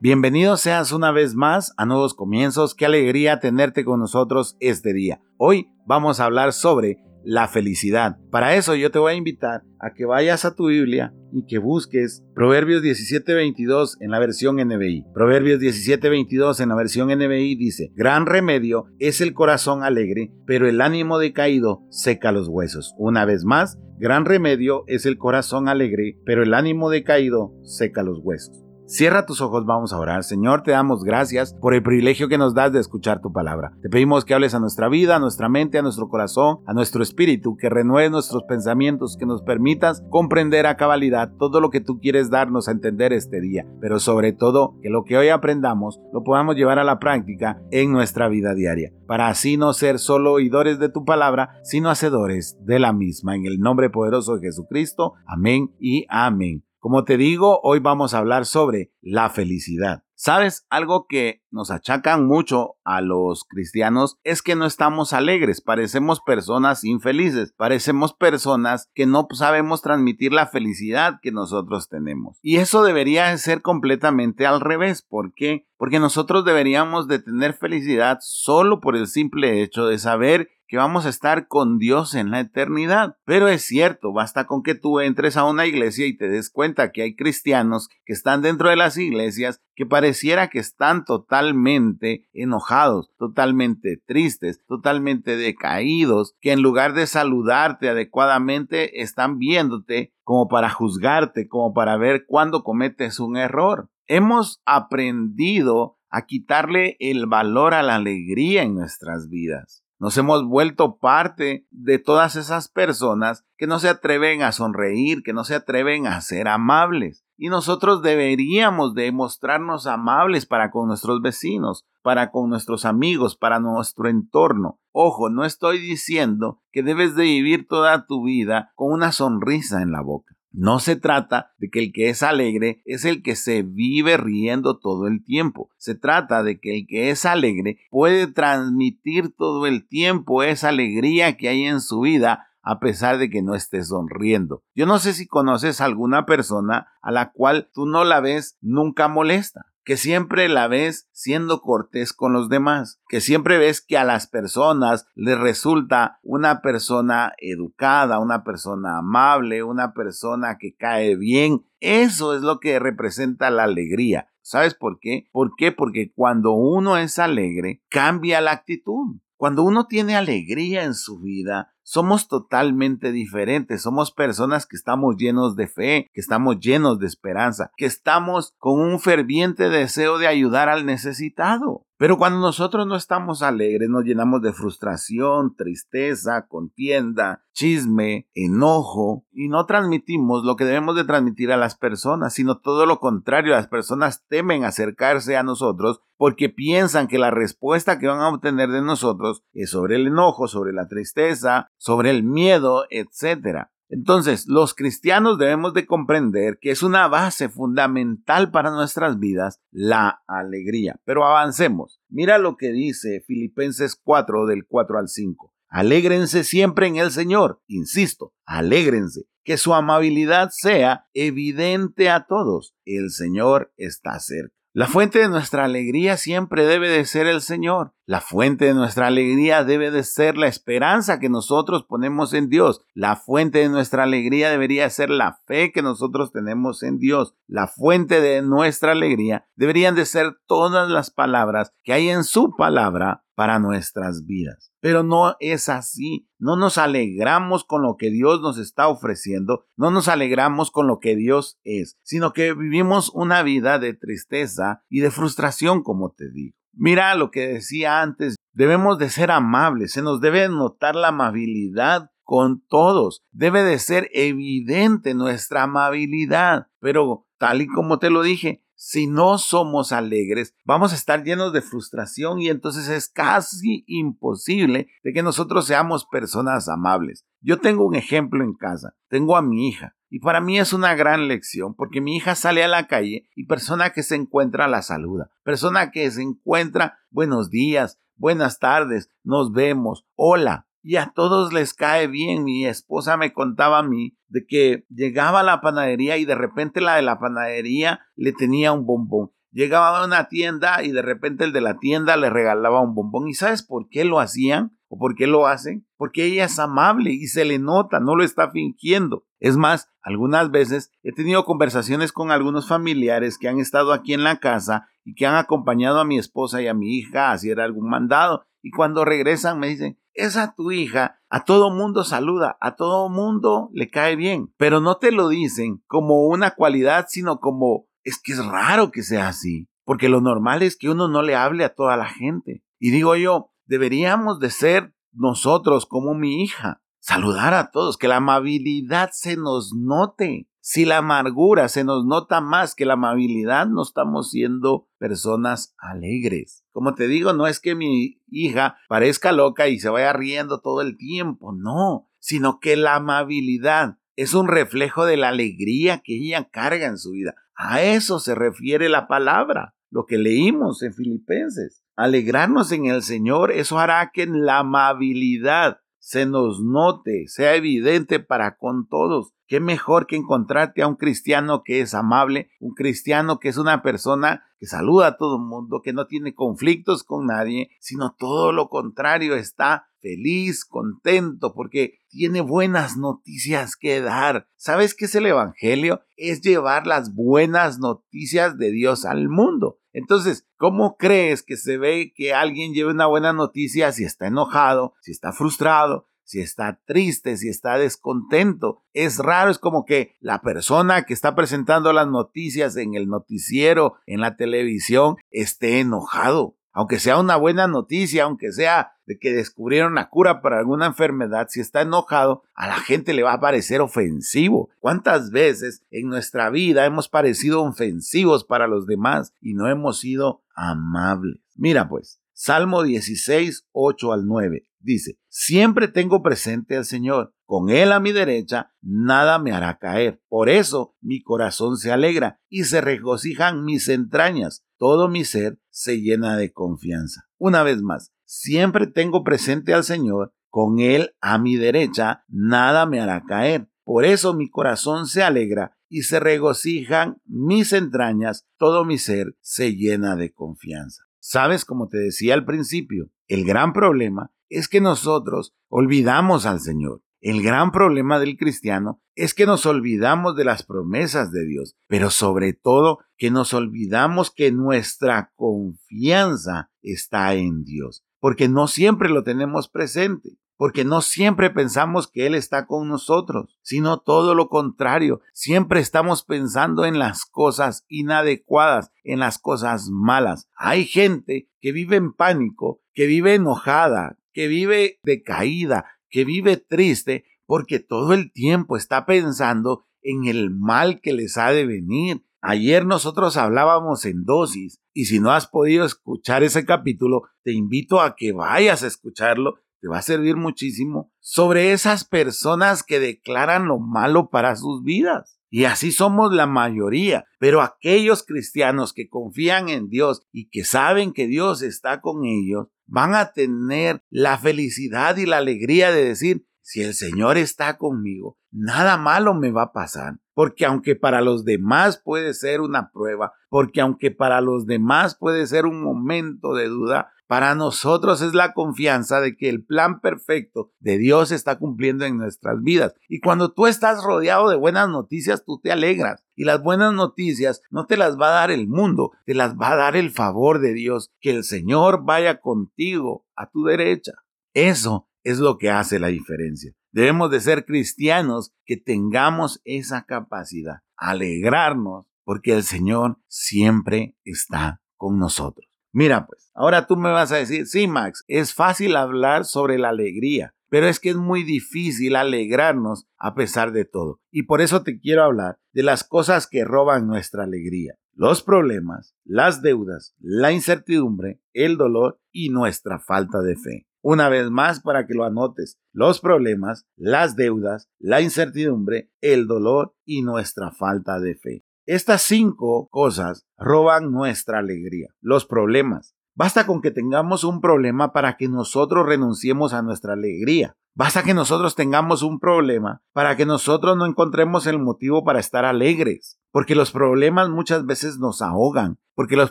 Bienvenido 0.00 0.56
seas 0.56 0.92
una 0.92 1.12
vez 1.12 1.34
más 1.34 1.74
a 1.76 1.84
Nuevos 1.84 2.14
Comienzos. 2.14 2.74
Qué 2.74 2.86
alegría 2.86 3.38
tenerte 3.38 3.84
con 3.84 4.00
nosotros 4.00 4.56
este 4.60 4.94
día. 4.94 5.20
Hoy 5.36 5.70
vamos 5.84 6.20
a 6.20 6.24
hablar 6.24 6.54
sobre 6.54 7.04
la 7.24 7.48
felicidad. 7.48 8.16
Para 8.30 8.54
eso 8.56 8.74
yo 8.74 8.90
te 8.90 8.98
voy 8.98 9.12
a 9.12 9.16
invitar 9.16 9.62
a 9.80 9.92
que 9.92 10.04
vayas 10.04 10.44
a 10.44 10.54
tu 10.54 10.68
Biblia 10.68 11.12
y 11.32 11.46
que 11.46 11.58
busques 11.58 12.22
Proverbios 12.34 12.82
17:22 12.82 13.96
en 14.00 14.10
la 14.10 14.18
versión 14.18 14.56
NBI. 14.56 15.06
Proverbios 15.14 15.60
17:22 15.60 16.60
en 16.60 16.68
la 16.68 16.74
versión 16.74 17.10
NBI 17.10 17.56
dice, 17.56 17.90
Gran 17.94 18.26
remedio 18.26 18.84
es 18.98 19.20
el 19.20 19.34
corazón 19.34 19.82
alegre, 19.82 20.32
pero 20.46 20.68
el 20.68 20.80
ánimo 20.80 21.18
decaído 21.18 21.82
seca 21.90 22.32
los 22.32 22.48
huesos. 22.48 22.94
Una 22.98 23.24
vez 23.24 23.44
más, 23.44 23.78
gran 23.98 24.24
remedio 24.24 24.84
es 24.86 25.06
el 25.06 25.18
corazón 25.18 25.68
alegre, 25.68 26.18
pero 26.24 26.42
el 26.42 26.54
ánimo 26.54 26.90
decaído 26.90 27.54
seca 27.62 28.02
los 28.02 28.20
huesos. 28.22 28.62
Cierra 28.92 29.24
tus 29.24 29.40
ojos, 29.40 29.64
vamos 29.64 29.94
a 29.94 29.98
orar. 29.98 30.22
Señor, 30.22 30.62
te 30.64 30.72
damos 30.72 31.02
gracias 31.02 31.54
por 31.54 31.72
el 31.72 31.82
privilegio 31.82 32.28
que 32.28 32.36
nos 32.36 32.52
das 32.52 32.74
de 32.74 32.80
escuchar 32.80 33.22
tu 33.22 33.32
palabra. 33.32 33.72
Te 33.80 33.88
pedimos 33.88 34.26
que 34.26 34.34
hables 34.34 34.52
a 34.52 34.60
nuestra 34.60 34.90
vida, 34.90 35.16
a 35.16 35.18
nuestra 35.18 35.48
mente, 35.48 35.78
a 35.78 35.82
nuestro 35.82 36.10
corazón, 36.10 36.58
a 36.66 36.74
nuestro 36.74 37.02
espíritu, 37.02 37.56
que 37.56 37.70
renueves 37.70 38.10
nuestros 38.10 38.42
pensamientos, 38.42 39.16
que 39.18 39.24
nos 39.24 39.40
permitas 39.40 40.04
comprender 40.10 40.66
a 40.66 40.76
cabalidad 40.76 41.32
todo 41.38 41.58
lo 41.58 41.70
que 41.70 41.80
tú 41.80 42.00
quieres 42.00 42.28
darnos 42.28 42.68
a 42.68 42.72
entender 42.72 43.14
este 43.14 43.40
día, 43.40 43.64
pero 43.80 43.98
sobre 43.98 44.34
todo 44.34 44.74
que 44.82 44.90
lo 44.90 45.04
que 45.04 45.16
hoy 45.16 45.30
aprendamos 45.30 45.98
lo 46.12 46.22
podamos 46.22 46.56
llevar 46.56 46.78
a 46.78 46.84
la 46.84 46.98
práctica 46.98 47.62
en 47.70 47.92
nuestra 47.92 48.28
vida 48.28 48.52
diaria, 48.52 48.92
para 49.06 49.28
así 49.28 49.56
no 49.56 49.72
ser 49.72 50.00
solo 50.00 50.32
oidores 50.32 50.78
de 50.78 50.90
tu 50.90 51.06
palabra, 51.06 51.54
sino 51.62 51.88
hacedores 51.88 52.58
de 52.60 52.78
la 52.78 52.92
misma. 52.92 53.36
En 53.36 53.46
el 53.46 53.58
nombre 53.58 53.88
poderoso 53.88 54.36
de 54.36 54.48
Jesucristo, 54.48 55.14
amén 55.26 55.70
y 55.80 56.04
amén. 56.10 56.62
Como 56.82 57.04
te 57.04 57.16
digo, 57.16 57.60
hoy 57.62 57.78
vamos 57.78 58.12
a 58.12 58.18
hablar 58.18 58.44
sobre 58.44 58.90
la 59.00 59.30
felicidad. 59.30 60.02
¿Sabes? 60.16 60.66
Algo 60.68 61.06
que 61.08 61.40
nos 61.52 61.70
achacan 61.70 62.26
mucho 62.26 62.74
a 62.82 63.00
los 63.00 63.44
cristianos 63.44 64.18
es 64.24 64.42
que 64.42 64.56
no 64.56 64.66
estamos 64.66 65.12
alegres, 65.12 65.60
parecemos 65.60 66.20
personas 66.20 66.82
infelices, 66.82 67.52
parecemos 67.56 68.14
personas 68.14 68.90
que 68.94 69.06
no 69.06 69.28
sabemos 69.30 69.80
transmitir 69.80 70.32
la 70.32 70.48
felicidad 70.48 71.20
que 71.22 71.30
nosotros 71.30 71.88
tenemos. 71.88 72.40
Y 72.42 72.56
eso 72.56 72.82
debería 72.82 73.36
ser 73.38 73.62
completamente 73.62 74.44
al 74.44 74.60
revés. 74.60 75.02
¿Por 75.02 75.34
qué? 75.34 75.68
Porque 75.76 76.00
nosotros 76.00 76.44
deberíamos 76.44 77.06
de 77.06 77.20
tener 77.20 77.54
felicidad 77.54 78.18
solo 78.22 78.80
por 78.80 78.96
el 78.96 79.06
simple 79.06 79.62
hecho 79.62 79.86
de 79.86 79.98
saber 79.98 80.48
que 80.72 80.78
vamos 80.78 81.04
a 81.04 81.10
estar 81.10 81.48
con 81.48 81.76
Dios 81.76 82.14
en 82.14 82.30
la 82.30 82.40
eternidad. 82.40 83.18
Pero 83.26 83.48
es 83.48 83.60
cierto, 83.60 84.14
basta 84.14 84.46
con 84.46 84.62
que 84.62 84.74
tú 84.74 85.00
entres 85.00 85.36
a 85.36 85.44
una 85.44 85.66
iglesia 85.66 86.06
y 86.06 86.16
te 86.16 86.30
des 86.30 86.48
cuenta 86.48 86.92
que 86.92 87.02
hay 87.02 87.14
cristianos 87.14 87.90
que 88.06 88.14
están 88.14 88.40
dentro 88.40 88.70
de 88.70 88.76
las 88.76 88.96
iglesias 88.96 89.60
que 89.74 89.84
pareciera 89.84 90.48
que 90.48 90.60
están 90.60 91.04
totalmente 91.04 92.26
enojados, 92.32 93.10
totalmente 93.18 93.98
tristes, 94.06 94.64
totalmente 94.66 95.36
decaídos, 95.36 96.36
que 96.40 96.52
en 96.52 96.62
lugar 96.62 96.94
de 96.94 97.06
saludarte 97.06 97.90
adecuadamente 97.90 99.02
están 99.02 99.36
viéndote 99.38 100.14
como 100.22 100.48
para 100.48 100.70
juzgarte, 100.70 101.48
como 101.48 101.74
para 101.74 101.98
ver 101.98 102.24
cuándo 102.26 102.64
cometes 102.64 103.20
un 103.20 103.36
error. 103.36 103.90
Hemos 104.06 104.62
aprendido 104.64 105.98
a 106.08 106.24
quitarle 106.24 106.96
el 106.98 107.26
valor 107.26 107.74
a 107.74 107.82
la 107.82 107.96
alegría 107.96 108.62
en 108.62 108.74
nuestras 108.74 109.28
vidas. 109.28 109.81
Nos 110.02 110.18
hemos 110.18 110.44
vuelto 110.44 110.96
parte 110.96 111.64
de 111.70 112.00
todas 112.00 112.34
esas 112.34 112.66
personas 112.66 113.44
que 113.56 113.68
no 113.68 113.78
se 113.78 113.88
atreven 113.88 114.42
a 114.42 114.50
sonreír, 114.50 115.22
que 115.22 115.32
no 115.32 115.44
se 115.44 115.54
atreven 115.54 116.08
a 116.08 116.20
ser 116.20 116.48
amables. 116.48 117.24
Y 117.36 117.50
nosotros 117.50 118.02
deberíamos 118.02 118.94
de 118.94 119.12
mostrarnos 119.12 119.86
amables 119.86 120.44
para 120.44 120.72
con 120.72 120.88
nuestros 120.88 121.22
vecinos, 121.22 121.86
para 122.02 122.32
con 122.32 122.50
nuestros 122.50 122.84
amigos, 122.84 123.36
para 123.36 123.60
nuestro 123.60 124.08
entorno. 124.08 124.80
Ojo, 124.90 125.30
no 125.30 125.44
estoy 125.44 125.78
diciendo 125.78 126.60
que 126.72 126.82
debes 126.82 127.14
de 127.14 127.22
vivir 127.22 127.68
toda 127.68 128.04
tu 128.04 128.24
vida 128.24 128.72
con 128.74 128.90
una 128.90 129.12
sonrisa 129.12 129.82
en 129.82 129.92
la 129.92 130.00
boca. 130.00 130.31
No 130.52 130.78
se 130.78 130.96
trata 130.96 131.52
de 131.58 131.70
que 131.70 131.78
el 131.78 131.92
que 131.92 132.10
es 132.10 132.22
alegre 132.22 132.82
es 132.84 133.04
el 133.04 133.22
que 133.22 133.36
se 133.36 133.62
vive 133.62 134.16
riendo 134.16 134.78
todo 134.78 135.06
el 135.06 135.24
tiempo. 135.24 135.70
Se 135.78 135.94
trata 135.94 136.42
de 136.42 136.60
que 136.60 136.76
el 136.76 136.86
que 136.86 137.10
es 137.10 137.24
alegre 137.24 137.78
puede 137.90 138.26
transmitir 138.26 139.34
todo 139.34 139.66
el 139.66 139.86
tiempo 139.86 140.42
esa 140.42 140.68
alegría 140.68 141.36
que 141.36 141.48
hay 141.48 141.64
en 141.64 141.80
su 141.80 142.00
vida 142.00 142.48
a 142.62 142.78
pesar 142.78 143.18
de 143.18 143.28
que 143.28 143.42
no 143.42 143.54
esté 143.54 143.82
sonriendo. 143.82 144.62
Yo 144.74 144.86
no 144.86 144.98
sé 144.98 145.14
si 145.14 145.26
conoces 145.26 145.80
alguna 145.80 146.26
persona 146.26 146.88
a 147.00 147.10
la 147.10 147.32
cual 147.32 147.68
tú 147.72 147.86
no 147.86 148.04
la 148.04 148.20
ves 148.20 148.56
nunca 148.60 149.08
molesta 149.08 149.71
que 149.84 149.96
siempre 149.96 150.48
la 150.48 150.68
ves 150.68 151.08
siendo 151.12 151.60
cortés 151.60 152.12
con 152.12 152.32
los 152.32 152.48
demás, 152.48 153.00
que 153.08 153.20
siempre 153.20 153.58
ves 153.58 153.80
que 153.80 153.98
a 153.98 154.04
las 154.04 154.26
personas 154.26 155.06
les 155.14 155.38
resulta 155.38 156.18
una 156.22 156.60
persona 156.62 157.32
educada, 157.38 158.18
una 158.18 158.44
persona 158.44 158.98
amable, 158.98 159.62
una 159.62 159.92
persona 159.92 160.58
que 160.58 160.74
cae 160.74 161.16
bien. 161.16 161.64
Eso 161.80 162.34
es 162.34 162.42
lo 162.42 162.60
que 162.60 162.78
representa 162.78 163.50
la 163.50 163.64
alegría. 163.64 164.28
¿Sabes 164.40 164.74
por 164.74 164.98
qué? 165.00 165.28
¿Por 165.32 165.54
qué? 165.56 165.72
Porque 165.72 166.12
cuando 166.12 166.52
uno 166.52 166.96
es 166.96 167.18
alegre, 167.18 167.82
cambia 167.88 168.40
la 168.40 168.52
actitud. 168.52 169.18
Cuando 169.42 169.64
uno 169.64 169.88
tiene 169.88 170.14
alegría 170.14 170.84
en 170.84 170.94
su 170.94 171.18
vida, 171.18 171.74
somos 171.82 172.28
totalmente 172.28 173.10
diferentes, 173.10 173.82
somos 173.82 174.12
personas 174.12 174.66
que 174.66 174.76
estamos 174.76 175.16
llenos 175.16 175.56
de 175.56 175.66
fe, 175.66 176.06
que 176.12 176.20
estamos 176.20 176.60
llenos 176.60 177.00
de 177.00 177.08
esperanza, 177.08 177.72
que 177.76 177.86
estamos 177.86 178.54
con 178.58 178.78
un 178.78 179.00
ferviente 179.00 179.68
deseo 179.68 180.18
de 180.18 180.28
ayudar 180.28 180.68
al 180.68 180.86
necesitado. 180.86 181.88
Pero 182.02 182.18
cuando 182.18 182.40
nosotros 182.40 182.84
no 182.84 182.96
estamos 182.96 183.42
alegres, 183.42 183.88
nos 183.88 184.02
llenamos 184.02 184.42
de 184.42 184.52
frustración, 184.52 185.54
tristeza, 185.54 186.48
contienda, 186.48 187.44
chisme, 187.52 188.28
enojo, 188.34 189.24
y 189.30 189.46
no 189.46 189.66
transmitimos 189.66 190.42
lo 190.44 190.56
que 190.56 190.64
debemos 190.64 190.96
de 190.96 191.04
transmitir 191.04 191.52
a 191.52 191.56
las 191.56 191.76
personas, 191.76 192.34
sino 192.34 192.58
todo 192.58 192.86
lo 192.86 192.98
contrario, 192.98 193.52
las 193.52 193.68
personas 193.68 194.24
temen 194.26 194.64
acercarse 194.64 195.36
a 195.36 195.44
nosotros 195.44 196.00
porque 196.16 196.48
piensan 196.48 197.06
que 197.06 197.20
la 197.20 197.30
respuesta 197.30 198.00
que 198.00 198.08
van 198.08 198.18
a 198.18 198.30
obtener 198.30 198.70
de 198.70 198.82
nosotros 198.82 199.44
es 199.52 199.70
sobre 199.70 199.94
el 199.94 200.08
enojo, 200.08 200.48
sobre 200.48 200.72
la 200.72 200.88
tristeza, 200.88 201.68
sobre 201.76 202.10
el 202.10 202.24
miedo, 202.24 202.82
etc. 202.90 203.68
Entonces, 203.92 204.46
los 204.48 204.74
cristianos 204.74 205.36
debemos 205.36 205.74
de 205.74 205.84
comprender 205.84 206.58
que 206.62 206.70
es 206.70 206.82
una 206.82 207.08
base 207.08 207.50
fundamental 207.50 208.50
para 208.50 208.70
nuestras 208.70 209.18
vidas 209.18 209.60
la 209.70 210.22
alegría. 210.26 210.98
Pero 211.04 211.26
avancemos. 211.26 212.00
Mira 212.08 212.38
lo 212.38 212.56
que 212.56 212.72
dice 212.72 213.22
Filipenses 213.26 213.94
4 214.02 214.46
del 214.46 214.64
4 214.66 214.98
al 214.98 215.08
5. 215.08 215.52
Alégrense 215.68 216.42
siempre 216.42 216.86
en 216.86 216.96
el 216.96 217.10
Señor. 217.10 217.60
Insisto, 217.66 218.32
alégrense. 218.46 219.26
Que 219.44 219.58
su 219.58 219.74
amabilidad 219.74 220.48
sea 220.52 221.06
evidente 221.12 222.08
a 222.08 222.24
todos. 222.26 222.74
El 222.86 223.10
Señor 223.10 223.74
está 223.76 224.18
cerca. 224.20 224.54
La 224.74 224.86
fuente 224.86 225.18
de 225.18 225.28
nuestra 225.28 225.64
alegría 225.64 226.16
siempre 226.16 226.64
debe 226.64 226.88
de 226.88 227.04
ser 227.04 227.26
el 227.26 227.42
Señor. 227.42 227.92
La 228.12 228.20
fuente 228.20 228.66
de 228.66 228.74
nuestra 228.74 229.06
alegría 229.06 229.64
debe 229.64 229.90
de 229.90 230.02
ser 230.02 230.36
la 230.36 230.46
esperanza 230.46 231.18
que 231.18 231.30
nosotros 231.30 231.86
ponemos 231.88 232.34
en 232.34 232.50
Dios. 232.50 232.82
La 232.92 233.16
fuente 233.16 233.60
de 233.60 233.70
nuestra 233.70 234.02
alegría 234.02 234.50
debería 234.50 234.90
ser 234.90 235.08
la 235.08 235.40
fe 235.46 235.72
que 235.72 235.80
nosotros 235.80 236.30
tenemos 236.30 236.82
en 236.82 236.98
Dios. 236.98 237.34
La 237.46 237.68
fuente 237.68 238.20
de 238.20 238.42
nuestra 238.42 238.92
alegría 238.92 239.48
deberían 239.56 239.94
de 239.94 240.04
ser 240.04 240.36
todas 240.46 240.90
las 240.90 241.10
palabras 241.10 241.72
que 241.84 241.94
hay 241.94 242.10
en 242.10 242.24
su 242.24 242.54
palabra 242.54 243.24
para 243.34 243.58
nuestras 243.58 244.26
vidas. 244.26 244.70
Pero 244.80 245.02
no 245.02 245.36
es 245.40 245.70
así. 245.70 246.28
No 246.38 246.56
nos 246.56 246.76
alegramos 246.76 247.64
con 247.64 247.80
lo 247.80 247.96
que 247.96 248.10
Dios 248.10 248.42
nos 248.42 248.58
está 248.58 248.88
ofreciendo, 248.88 249.64
no 249.74 249.90
nos 249.90 250.08
alegramos 250.08 250.70
con 250.70 250.86
lo 250.86 250.98
que 250.98 251.16
Dios 251.16 251.58
es, 251.64 251.96
sino 252.02 252.34
que 252.34 252.52
vivimos 252.52 253.10
una 253.14 253.42
vida 253.42 253.78
de 253.78 253.94
tristeza 253.94 254.82
y 254.90 255.00
de 255.00 255.10
frustración, 255.10 255.82
como 255.82 256.10
te 256.10 256.30
digo. 256.30 256.61
Mira 256.72 257.14
lo 257.14 257.30
que 257.30 257.48
decía 257.48 258.00
antes, 258.02 258.36
debemos 258.52 258.98
de 258.98 259.10
ser 259.10 259.30
amables, 259.30 259.92
se 259.92 260.02
nos 260.02 260.20
debe 260.20 260.48
notar 260.48 260.94
la 260.94 261.08
amabilidad 261.08 262.10
con 262.22 262.64
todos, 262.66 263.22
debe 263.30 263.62
de 263.62 263.78
ser 263.78 264.08
evidente 264.14 265.14
nuestra 265.14 265.64
amabilidad, 265.64 266.68
pero 266.80 267.26
tal 267.38 267.60
y 267.62 267.66
como 267.66 267.98
te 267.98 268.10
lo 268.10 268.22
dije, 268.22 268.64
si 268.74 269.06
no 269.06 269.38
somos 269.38 269.92
alegres, 269.92 270.56
vamos 270.64 270.92
a 270.92 270.96
estar 270.96 271.22
llenos 271.22 271.52
de 271.52 271.62
frustración 271.62 272.40
y 272.40 272.48
entonces 272.48 272.88
es 272.88 273.08
casi 273.08 273.84
imposible 273.86 274.88
de 275.04 275.12
que 275.12 275.22
nosotros 275.22 275.66
seamos 275.66 276.04
personas 276.06 276.68
amables. 276.68 277.24
Yo 277.40 277.60
tengo 277.60 277.86
un 277.86 277.94
ejemplo 277.94 278.42
en 278.42 278.54
casa, 278.54 278.96
tengo 279.08 279.36
a 279.36 279.42
mi 279.42 279.68
hija. 279.68 279.94
Y 280.14 280.18
para 280.18 280.42
mí 280.42 280.58
es 280.58 280.74
una 280.74 280.94
gran 280.94 281.26
lección 281.26 281.74
porque 281.74 282.02
mi 282.02 282.14
hija 282.14 282.34
sale 282.34 282.62
a 282.62 282.68
la 282.68 282.86
calle 282.86 283.30
y 283.34 283.46
persona 283.46 283.94
que 283.94 284.02
se 284.02 284.14
encuentra 284.14 284.68
la 284.68 284.82
saluda. 284.82 285.30
Persona 285.42 285.90
que 285.90 286.10
se 286.10 286.20
encuentra 286.20 286.98
buenos 287.08 287.48
días, 287.48 287.98
buenas 288.16 288.58
tardes, 288.58 289.08
nos 289.24 289.52
vemos, 289.52 290.04
hola. 290.14 290.66
y 290.82 290.96
a 290.96 291.12
todos 291.14 291.54
les 291.54 291.72
cae 291.72 292.08
bien. 292.08 292.44
Mi 292.44 292.66
esposa 292.66 293.16
me 293.16 293.32
contaba 293.32 293.78
a 293.78 293.82
mí 293.82 294.18
de 294.28 294.44
que 294.46 294.84
llegaba 294.90 295.40
a 295.40 295.44
la 295.44 295.62
panadería 295.62 296.18
y 296.18 296.26
de 296.26 296.34
repente 296.34 296.82
la 296.82 296.96
de 296.96 297.02
la 297.02 297.18
panadería 297.18 298.00
le 298.14 298.34
tenía 298.34 298.72
un 298.72 298.84
bombón. 298.84 299.30
Llegaba 299.50 299.98
a 299.98 300.04
una 300.04 300.28
tienda 300.28 300.82
y 300.82 300.92
de 300.92 301.00
repente 301.00 301.44
el 301.44 301.54
de 301.54 301.62
la 301.62 301.78
tienda 301.78 302.18
le 302.18 302.28
regalaba 302.28 302.82
un 302.82 302.94
bombón. 302.94 303.28
¿Y 303.28 303.34
sabes 303.34 303.62
por 303.62 303.88
qué 303.88 304.04
lo 304.04 304.20
hacían? 304.20 304.76
¿O 304.94 304.98
por 304.98 305.14
qué 305.14 305.26
lo 305.26 305.46
hacen? 305.46 305.86
Porque 305.96 306.26
ella 306.26 306.44
es 306.44 306.58
amable 306.58 307.12
y 307.12 307.26
se 307.26 307.46
le 307.46 307.58
nota, 307.58 307.98
no 307.98 308.14
lo 308.14 308.24
está 308.24 308.50
fingiendo. 308.50 309.24
Es 309.40 309.56
más, 309.56 309.90
algunas 310.02 310.50
veces 310.50 310.92
he 311.02 311.12
tenido 311.12 311.46
conversaciones 311.46 312.12
con 312.12 312.30
algunos 312.30 312.68
familiares 312.68 313.38
que 313.38 313.48
han 313.48 313.58
estado 313.58 313.94
aquí 313.94 314.12
en 314.12 314.22
la 314.22 314.36
casa 314.36 314.86
y 315.02 315.14
que 315.14 315.24
han 315.24 315.36
acompañado 315.36 315.98
a 315.98 316.04
mi 316.04 316.18
esposa 316.18 316.60
y 316.60 316.66
a 316.66 316.74
mi 316.74 316.98
hija 316.98 317.30
a 317.30 317.32
hacer 317.32 317.58
algún 317.58 317.88
mandado. 317.88 318.44
Y 318.60 318.70
cuando 318.70 319.06
regresan 319.06 319.58
me 319.58 319.68
dicen, 319.68 319.98
esa 320.12 320.54
tu 320.54 320.72
hija, 320.72 321.22
a 321.30 321.46
todo 321.46 321.70
mundo 321.70 322.04
saluda, 322.04 322.58
a 322.60 322.76
todo 322.76 323.08
mundo 323.08 323.70
le 323.72 323.88
cae 323.88 324.14
bien, 324.14 324.52
pero 324.58 324.82
no 324.82 324.98
te 324.98 325.10
lo 325.10 325.30
dicen 325.30 325.82
como 325.86 326.26
una 326.26 326.50
cualidad, 326.50 327.06
sino 327.08 327.40
como 327.40 327.86
es 328.04 328.20
que 328.22 328.32
es 328.32 328.44
raro 328.44 328.90
que 328.90 329.02
sea 329.02 329.28
así, 329.28 329.70
porque 329.86 330.10
lo 330.10 330.20
normal 330.20 330.60
es 330.60 330.76
que 330.76 330.90
uno 330.90 331.08
no 331.08 331.22
le 331.22 331.34
hable 331.34 331.64
a 331.64 331.74
toda 331.74 331.96
la 331.96 332.10
gente. 332.10 332.62
Y 332.78 332.90
digo 332.90 333.16
yo, 333.16 333.51
deberíamos 333.72 334.38
de 334.38 334.50
ser 334.50 334.94
nosotros 335.12 335.86
como 335.86 336.12
mi 336.14 336.42
hija, 336.42 336.82
saludar 336.98 337.54
a 337.54 337.70
todos, 337.70 337.96
que 337.96 338.06
la 338.06 338.16
amabilidad 338.16 339.08
se 339.14 339.38
nos 339.38 339.72
note. 339.74 340.46
Si 340.60 340.84
la 340.84 340.98
amargura 340.98 341.68
se 341.68 341.82
nos 341.82 342.04
nota 342.04 342.42
más 342.42 342.74
que 342.74 342.84
la 342.84 342.92
amabilidad, 342.92 343.66
no 343.66 343.80
estamos 343.80 344.30
siendo 344.30 344.90
personas 344.98 345.74
alegres. 345.78 346.64
Como 346.70 346.94
te 346.94 347.08
digo, 347.08 347.32
no 347.32 347.46
es 347.46 347.60
que 347.60 347.74
mi 347.74 348.20
hija 348.28 348.76
parezca 348.90 349.32
loca 349.32 349.68
y 349.68 349.80
se 349.80 349.88
vaya 349.88 350.12
riendo 350.12 350.60
todo 350.60 350.82
el 350.82 350.98
tiempo, 350.98 351.54
no, 351.54 352.10
sino 352.18 352.60
que 352.60 352.76
la 352.76 352.96
amabilidad 352.96 353.96
es 354.16 354.34
un 354.34 354.48
reflejo 354.48 355.06
de 355.06 355.16
la 355.16 355.30
alegría 355.30 356.02
que 356.04 356.14
ella 356.14 356.50
carga 356.50 356.86
en 356.88 356.98
su 356.98 357.12
vida. 357.12 357.34
A 357.54 357.80
eso 357.80 358.20
se 358.20 358.34
refiere 358.34 358.90
la 358.90 359.08
palabra, 359.08 359.74
lo 359.90 360.04
que 360.04 360.18
leímos 360.18 360.82
en 360.82 360.92
Filipenses. 360.92 361.81
Alegrarnos 361.96 362.72
en 362.72 362.86
el 362.86 363.02
Señor, 363.02 363.52
eso 363.52 363.78
hará 363.78 364.10
que 364.12 364.26
la 364.26 364.60
amabilidad 364.60 365.78
se 365.98 366.26
nos 366.26 366.60
note, 366.60 367.28
sea 367.28 367.54
evidente 367.54 368.18
para 368.18 368.56
con 368.56 368.88
todos. 368.88 369.34
Qué 369.46 369.60
mejor 369.60 370.06
que 370.06 370.16
encontrarte 370.16 370.82
a 370.82 370.88
un 370.88 370.96
cristiano 370.96 371.62
que 371.62 371.80
es 371.80 371.94
amable, 371.94 372.50
un 372.58 372.74
cristiano 372.74 373.38
que 373.38 373.48
es 373.50 373.56
una 373.56 373.82
persona 373.82 374.42
que 374.58 374.66
saluda 374.66 375.06
a 375.06 375.16
todo 375.16 375.36
el 375.36 375.42
mundo, 375.42 375.80
que 375.80 375.92
no 375.92 376.06
tiene 376.06 376.34
conflictos 376.34 377.04
con 377.04 377.26
nadie, 377.26 377.70
sino 377.78 378.16
todo 378.18 378.52
lo 378.52 378.68
contrario, 378.68 379.36
está 379.36 379.86
feliz, 380.00 380.64
contento, 380.64 381.54
porque 381.54 382.00
tiene 382.08 382.40
buenas 382.40 382.96
noticias 382.96 383.76
que 383.76 384.00
dar. 384.00 384.48
¿Sabes 384.56 384.94
qué 384.94 385.04
es 385.04 385.14
el 385.14 385.26
Evangelio? 385.26 386.00
Es 386.16 386.40
llevar 386.40 386.86
las 386.86 387.14
buenas 387.14 387.78
noticias 387.78 388.58
de 388.58 388.72
Dios 388.72 389.04
al 389.04 389.28
mundo. 389.28 389.78
Entonces, 389.92 390.46
¿cómo 390.56 390.96
crees 390.96 391.42
que 391.42 391.56
se 391.56 391.78
ve 391.78 392.12
que 392.14 392.34
alguien 392.34 392.72
lleve 392.72 392.90
una 392.90 393.06
buena 393.06 393.32
noticia 393.32 393.92
si 393.92 394.04
está 394.04 394.26
enojado, 394.26 394.94
si 395.00 395.12
está 395.12 395.32
frustrado, 395.32 396.06
si 396.24 396.40
está 396.40 396.80
triste, 396.86 397.36
si 397.36 397.48
está 397.48 397.76
descontento. 397.76 398.82
Es 398.94 399.18
raro, 399.18 399.50
es 399.50 399.58
como 399.58 399.84
que 399.84 400.16
la 400.20 400.40
persona 400.40 401.02
que 401.02 401.12
está 401.12 401.34
presentando 401.34 401.92
las 401.92 402.08
noticias 402.08 402.76
en 402.76 402.94
el 402.94 403.06
noticiero, 403.06 403.96
en 404.06 404.20
la 404.20 404.36
televisión, 404.36 405.16
esté 405.30 405.80
enojado. 405.80 406.56
Aunque 406.72 406.98
sea 406.98 407.18
una 407.18 407.36
buena 407.36 407.66
noticia, 407.66 408.24
aunque 408.24 408.50
sea 408.52 408.92
de 409.06 409.18
que 409.18 409.32
descubrieron 409.32 409.94
la 409.94 410.08
cura 410.08 410.40
para 410.40 410.58
alguna 410.58 410.86
enfermedad, 410.86 411.48
si 411.50 411.60
está 411.60 411.82
enojado, 411.82 412.44
a 412.54 412.66
la 412.66 412.76
gente 412.76 413.12
le 413.12 413.22
va 413.22 413.34
a 413.34 413.40
parecer 413.40 413.80
ofensivo. 413.80 414.70
¿Cuántas 414.80 415.30
veces 415.30 415.82
en 415.90 416.08
nuestra 416.08 416.48
vida 416.48 416.86
hemos 416.86 417.08
parecido 417.08 417.62
ofensivos 417.62 418.44
para 418.44 418.66
los 418.66 418.86
demás 418.86 419.34
y 419.40 419.52
no 419.52 419.68
hemos 419.68 420.00
sido 420.00 420.42
amables? 420.54 421.40
Mira 421.56 421.88
pues, 421.88 422.21
Salmo 422.44 422.82
16, 422.82 423.68
8 423.70 424.12
al 424.12 424.26
9 424.26 424.66
dice, 424.80 425.16
siempre 425.28 425.86
tengo 425.86 426.24
presente 426.24 426.76
al 426.76 426.84
Señor, 426.84 427.36
con 427.44 427.70
Él 427.70 427.92
a 427.92 428.00
mi 428.00 428.10
derecha, 428.10 428.72
nada 428.80 429.38
me 429.38 429.52
hará 429.52 429.78
caer. 429.78 430.20
Por 430.28 430.48
eso 430.48 430.96
mi 431.00 431.22
corazón 431.22 431.76
se 431.76 431.92
alegra 431.92 432.40
y 432.48 432.64
se 432.64 432.80
regocijan 432.80 433.64
mis 433.64 433.86
entrañas, 433.86 434.64
todo 434.76 435.08
mi 435.08 435.24
ser 435.24 435.60
se 435.70 436.00
llena 436.00 436.36
de 436.36 436.52
confianza. 436.52 437.28
Una 437.38 437.62
vez 437.62 437.80
más, 437.80 438.12
siempre 438.24 438.88
tengo 438.88 439.22
presente 439.22 439.72
al 439.72 439.84
Señor, 439.84 440.34
con 440.50 440.80
Él 440.80 441.14
a 441.20 441.38
mi 441.38 441.54
derecha, 441.54 442.24
nada 442.26 442.86
me 442.86 442.98
hará 442.98 443.22
caer. 443.22 443.68
Por 443.84 444.04
eso 444.04 444.34
mi 444.34 444.50
corazón 444.50 445.06
se 445.06 445.22
alegra 445.22 445.78
y 445.88 446.02
se 446.02 446.18
regocijan 446.18 447.22
mis 447.24 447.72
entrañas, 447.72 448.48
todo 448.56 448.84
mi 448.84 448.98
ser 448.98 449.36
se 449.40 449.76
llena 449.76 450.16
de 450.16 450.32
confianza. 450.32 451.04
Sabes, 451.24 451.64
como 451.64 451.86
te 451.86 451.98
decía 451.98 452.34
al 452.34 452.44
principio, 452.44 453.08
el 453.28 453.44
gran 453.44 453.72
problema 453.72 454.32
es 454.48 454.66
que 454.66 454.80
nosotros 454.80 455.54
olvidamos 455.68 456.46
al 456.46 456.58
Señor. 456.58 457.00
El 457.20 457.44
gran 457.44 457.70
problema 457.70 458.18
del 458.18 458.36
cristiano 458.36 459.00
es 459.14 459.32
que 459.32 459.46
nos 459.46 459.64
olvidamos 459.64 460.34
de 460.34 460.44
las 460.44 460.64
promesas 460.64 461.30
de 461.30 461.46
Dios, 461.46 461.76
pero 461.86 462.10
sobre 462.10 462.54
todo 462.54 462.98
que 463.16 463.30
nos 463.30 463.54
olvidamos 463.54 464.32
que 464.32 464.50
nuestra 464.50 465.32
confianza 465.36 466.72
está 466.82 467.34
en 467.34 467.62
Dios, 467.62 468.04
porque 468.18 468.48
no 468.48 468.66
siempre 468.66 469.08
lo 469.08 469.22
tenemos 469.22 469.68
presente 469.68 470.38
porque 470.56 470.84
no 470.84 471.00
siempre 471.00 471.50
pensamos 471.50 472.08
que 472.08 472.26
Él 472.26 472.34
está 472.34 472.66
con 472.66 472.88
nosotros, 472.88 473.56
sino 473.62 473.98
todo 473.98 474.34
lo 474.34 474.48
contrario, 474.48 475.20
siempre 475.32 475.80
estamos 475.80 476.24
pensando 476.24 476.84
en 476.84 476.98
las 476.98 477.24
cosas 477.24 477.84
inadecuadas, 477.88 478.92
en 479.02 479.18
las 479.18 479.38
cosas 479.38 479.88
malas. 479.90 480.48
Hay 480.56 480.84
gente 480.84 481.48
que 481.60 481.72
vive 481.72 481.96
en 481.96 482.12
pánico, 482.12 482.80
que 482.94 483.06
vive 483.06 483.34
enojada, 483.34 484.18
que 484.32 484.48
vive 484.48 484.98
decaída, 485.02 485.86
que 486.08 486.24
vive 486.24 486.56
triste, 486.56 487.24
porque 487.46 487.80
todo 487.80 488.12
el 488.12 488.32
tiempo 488.32 488.76
está 488.76 489.06
pensando 489.06 489.84
en 490.02 490.26
el 490.26 490.50
mal 490.50 491.00
que 491.00 491.12
les 491.12 491.38
ha 491.38 491.50
de 491.52 491.66
venir. 491.66 492.24
Ayer 492.40 492.86
nosotros 492.86 493.36
hablábamos 493.36 494.04
en 494.04 494.24
dosis 494.24 494.80
y 494.92 495.04
si 495.04 495.20
no 495.20 495.30
has 495.30 495.46
podido 495.46 495.84
escuchar 495.84 496.42
ese 496.42 496.64
capítulo, 496.64 497.22
te 497.44 497.52
invito 497.52 498.00
a 498.00 498.16
que 498.16 498.32
vayas 498.32 498.82
a 498.82 498.88
escucharlo 498.88 499.58
te 499.82 499.88
va 499.88 499.98
a 499.98 500.02
servir 500.02 500.36
muchísimo 500.36 501.12
sobre 501.18 501.72
esas 501.72 502.04
personas 502.04 502.84
que 502.84 503.00
declaran 503.00 503.66
lo 503.66 503.80
malo 503.80 504.30
para 504.30 504.54
sus 504.54 504.84
vidas. 504.84 505.40
Y 505.50 505.64
así 505.64 505.90
somos 505.90 506.32
la 506.32 506.46
mayoría. 506.46 507.24
Pero 507.40 507.60
aquellos 507.60 508.22
cristianos 508.22 508.92
que 508.92 509.08
confían 509.08 509.68
en 509.68 509.88
Dios 509.88 510.22
y 510.30 510.48
que 510.50 510.64
saben 510.64 511.12
que 511.12 511.26
Dios 511.26 511.62
está 511.62 512.00
con 512.00 512.24
ellos, 512.24 512.68
van 512.86 513.16
a 513.16 513.32
tener 513.32 514.04
la 514.08 514.38
felicidad 514.38 515.16
y 515.16 515.26
la 515.26 515.38
alegría 515.38 515.90
de 515.90 516.04
decir, 516.04 516.46
si 516.60 516.82
el 516.82 516.94
Señor 516.94 517.36
está 517.36 517.76
conmigo, 517.76 518.38
nada 518.52 518.96
malo 518.96 519.34
me 519.34 519.50
va 519.50 519.62
a 519.64 519.72
pasar. 519.72 520.14
Porque 520.32 520.64
aunque 520.64 520.94
para 520.94 521.20
los 521.20 521.44
demás 521.44 522.00
puede 522.02 522.34
ser 522.34 522.60
una 522.60 522.92
prueba, 522.92 523.32
porque 523.50 523.80
aunque 523.80 524.12
para 524.12 524.40
los 524.40 524.64
demás 524.64 525.16
puede 525.18 525.46
ser 525.48 525.66
un 525.66 525.82
momento 525.82 526.54
de 526.54 526.68
duda, 526.68 527.12
para 527.32 527.54
nosotros 527.54 528.20
es 528.20 528.34
la 528.34 528.52
confianza 528.52 529.22
de 529.22 529.38
que 529.38 529.48
el 529.48 529.64
plan 529.64 530.02
perfecto 530.02 530.70
de 530.80 530.98
Dios 530.98 531.32
está 531.32 531.58
cumpliendo 531.58 532.04
en 532.04 532.18
nuestras 532.18 532.60
vidas. 532.62 532.92
Y 533.08 533.20
cuando 533.20 533.54
tú 533.54 533.66
estás 533.66 534.04
rodeado 534.04 534.50
de 534.50 534.56
buenas 534.56 534.90
noticias, 534.90 535.42
tú 535.42 535.58
te 535.58 535.72
alegras. 535.72 536.26
Y 536.36 536.44
las 536.44 536.62
buenas 536.62 536.92
noticias 536.92 537.62
no 537.70 537.86
te 537.86 537.96
las 537.96 538.20
va 538.20 538.28
a 538.28 538.40
dar 538.40 538.50
el 538.50 538.68
mundo, 538.68 539.12
te 539.24 539.32
las 539.32 539.54
va 539.54 539.72
a 539.72 539.76
dar 539.76 539.96
el 539.96 540.10
favor 540.10 540.60
de 540.60 540.74
Dios. 540.74 541.10
Que 541.22 541.30
el 541.30 541.42
Señor 541.42 542.04
vaya 542.04 542.38
contigo 542.38 543.24
a 543.34 543.48
tu 543.48 543.64
derecha. 543.64 544.12
Eso 544.52 545.08
es 545.24 545.38
lo 545.38 545.56
que 545.56 545.70
hace 545.70 545.98
la 545.98 546.08
diferencia. 546.08 546.74
Debemos 546.90 547.30
de 547.30 547.40
ser 547.40 547.64
cristianos 547.64 548.52
que 548.66 548.76
tengamos 548.76 549.62
esa 549.64 550.04
capacidad, 550.04 550.80
alegrarnos, 550.98 552.04
porque 552.24 552.52
el 552.52 552.62
Señor 552.62 553.16
siempre 553.26 554.18
está 554.22 554.82
con 554.98 555.18
nosotros. 555.18 555.71
Mira, 555.92 556.26
pues, 556.26 556.50
ahora 556.54 556.86
tú 556.86 556.96
me 556.96 557.10
vas 557.10 557.32
a 557.32 557.36
decir, 557.36 557.66
sí, 557.66 557.86
Max, 557.86 558.24
es 558.26 558.54
fácil 558.54 558.96
hablar 558.96 559.44
sobre 559.44 559.78
la 559.78 559.90
alegría, 559.90 560.54
pero 560.70 560.88
es 560.88 560.98
que 560.98 561.10
es 561.10 561.16
muy 561.16 561.42
difícil 561.42 562.16
alegrarnos 562.16 563.06
a 563.18 563.34
pesar 563.34 563.72
de 563.72 563.84
todo. 563.84 564.18
Y 564.30 564.44
por 564.44 564.62
eso 564.62 564.82
te 564.82 564.98
quiero 564.98 565.22
hablar 565.22 565.58
de 565.72 565.82
las 565.82 566.02
cosas 566.02 566.46
que 566.46 566.64
roban 566.64 567.06
nuestra 567.06 567.44
alegría. 567.44 567.98
Los 568.14 568.42
problemas, 568.42 569.14
las 569.24 569.60
deudas, 569.60 570.14
la 570.18 570.50
incertidumbre, 570.52 571.42
el 571.52 571.76
dolor 571.76 572.20
y 572.30 572.48
nuestra 572.48 572.98
falta 572.98 573.42
de 573.42 573.56
fe. 573.56 573.86
Una 574.00 574.28
vez 574.30 574.50
más 574.50 574.80
para 574.80 575.06
que 575.06 575.14
lo 575.14 575.24
anotes, 575.24 575.78
los 575.92 576.20
problemas, 576.20 576.86
las 576.96 577.36
deudas, 577.36 577.88
la 577.98 578.20
incertidumbre, 578.20 579.10
el 579.20 579.46
dolor 579.46 579.94
y 580.06 580.22
nuestra 580.22 580.72
falta 580.72 581.20
de 581.20 581.36
fe. 581.36 581.64
Estas 581.86 582.22
cinco 582.22 582.86
cosas 582.90 583.44
roban 583.58 584.12
nuestra 584.12 584.60
alegría. 584.60 585.08
Los 585.20 585.46
problemas. 585.46 586.14
Basta 586.32 586.64
con 586.64 586.80
que 586.80 586.92
tengamos 586.92 587.42
un 587.42 587.60
problema 587.60 588.12
para 588.12 588.36
que 588.36 588.46
nosotros 588.46 589.04
renunciemos 589.04 589.72
a 589.72 589.82
nuestra 589.82 590.12
alegría. 590.12 590.76
Basta 590.94 591.24
que 591.24 591.34
nosotros 591.34 591.74
tengamos 591.74 592.22
un 592.22 592.38
problema 592.38 593.02
para 593.12 593.36
que 593.36 593.46
nosotros 593.46 593.96
no 593.96 594.06
encontremos 594.06 594.68
el 594.68 594.78
motivo 594.78 595.24
para 595.24 595.40
estar 595.40 595.64
alegres. 595.64 596.38
Porque 596.52 596.74
los 596.74 596.92
problemas 596.92 597.48
muchas 597.48 597.86
veces 597.86 598.18
nos 598.18 598.42
ahogan. 598.42 598.98
Porque 599.14 599.36
los 599.36 599.50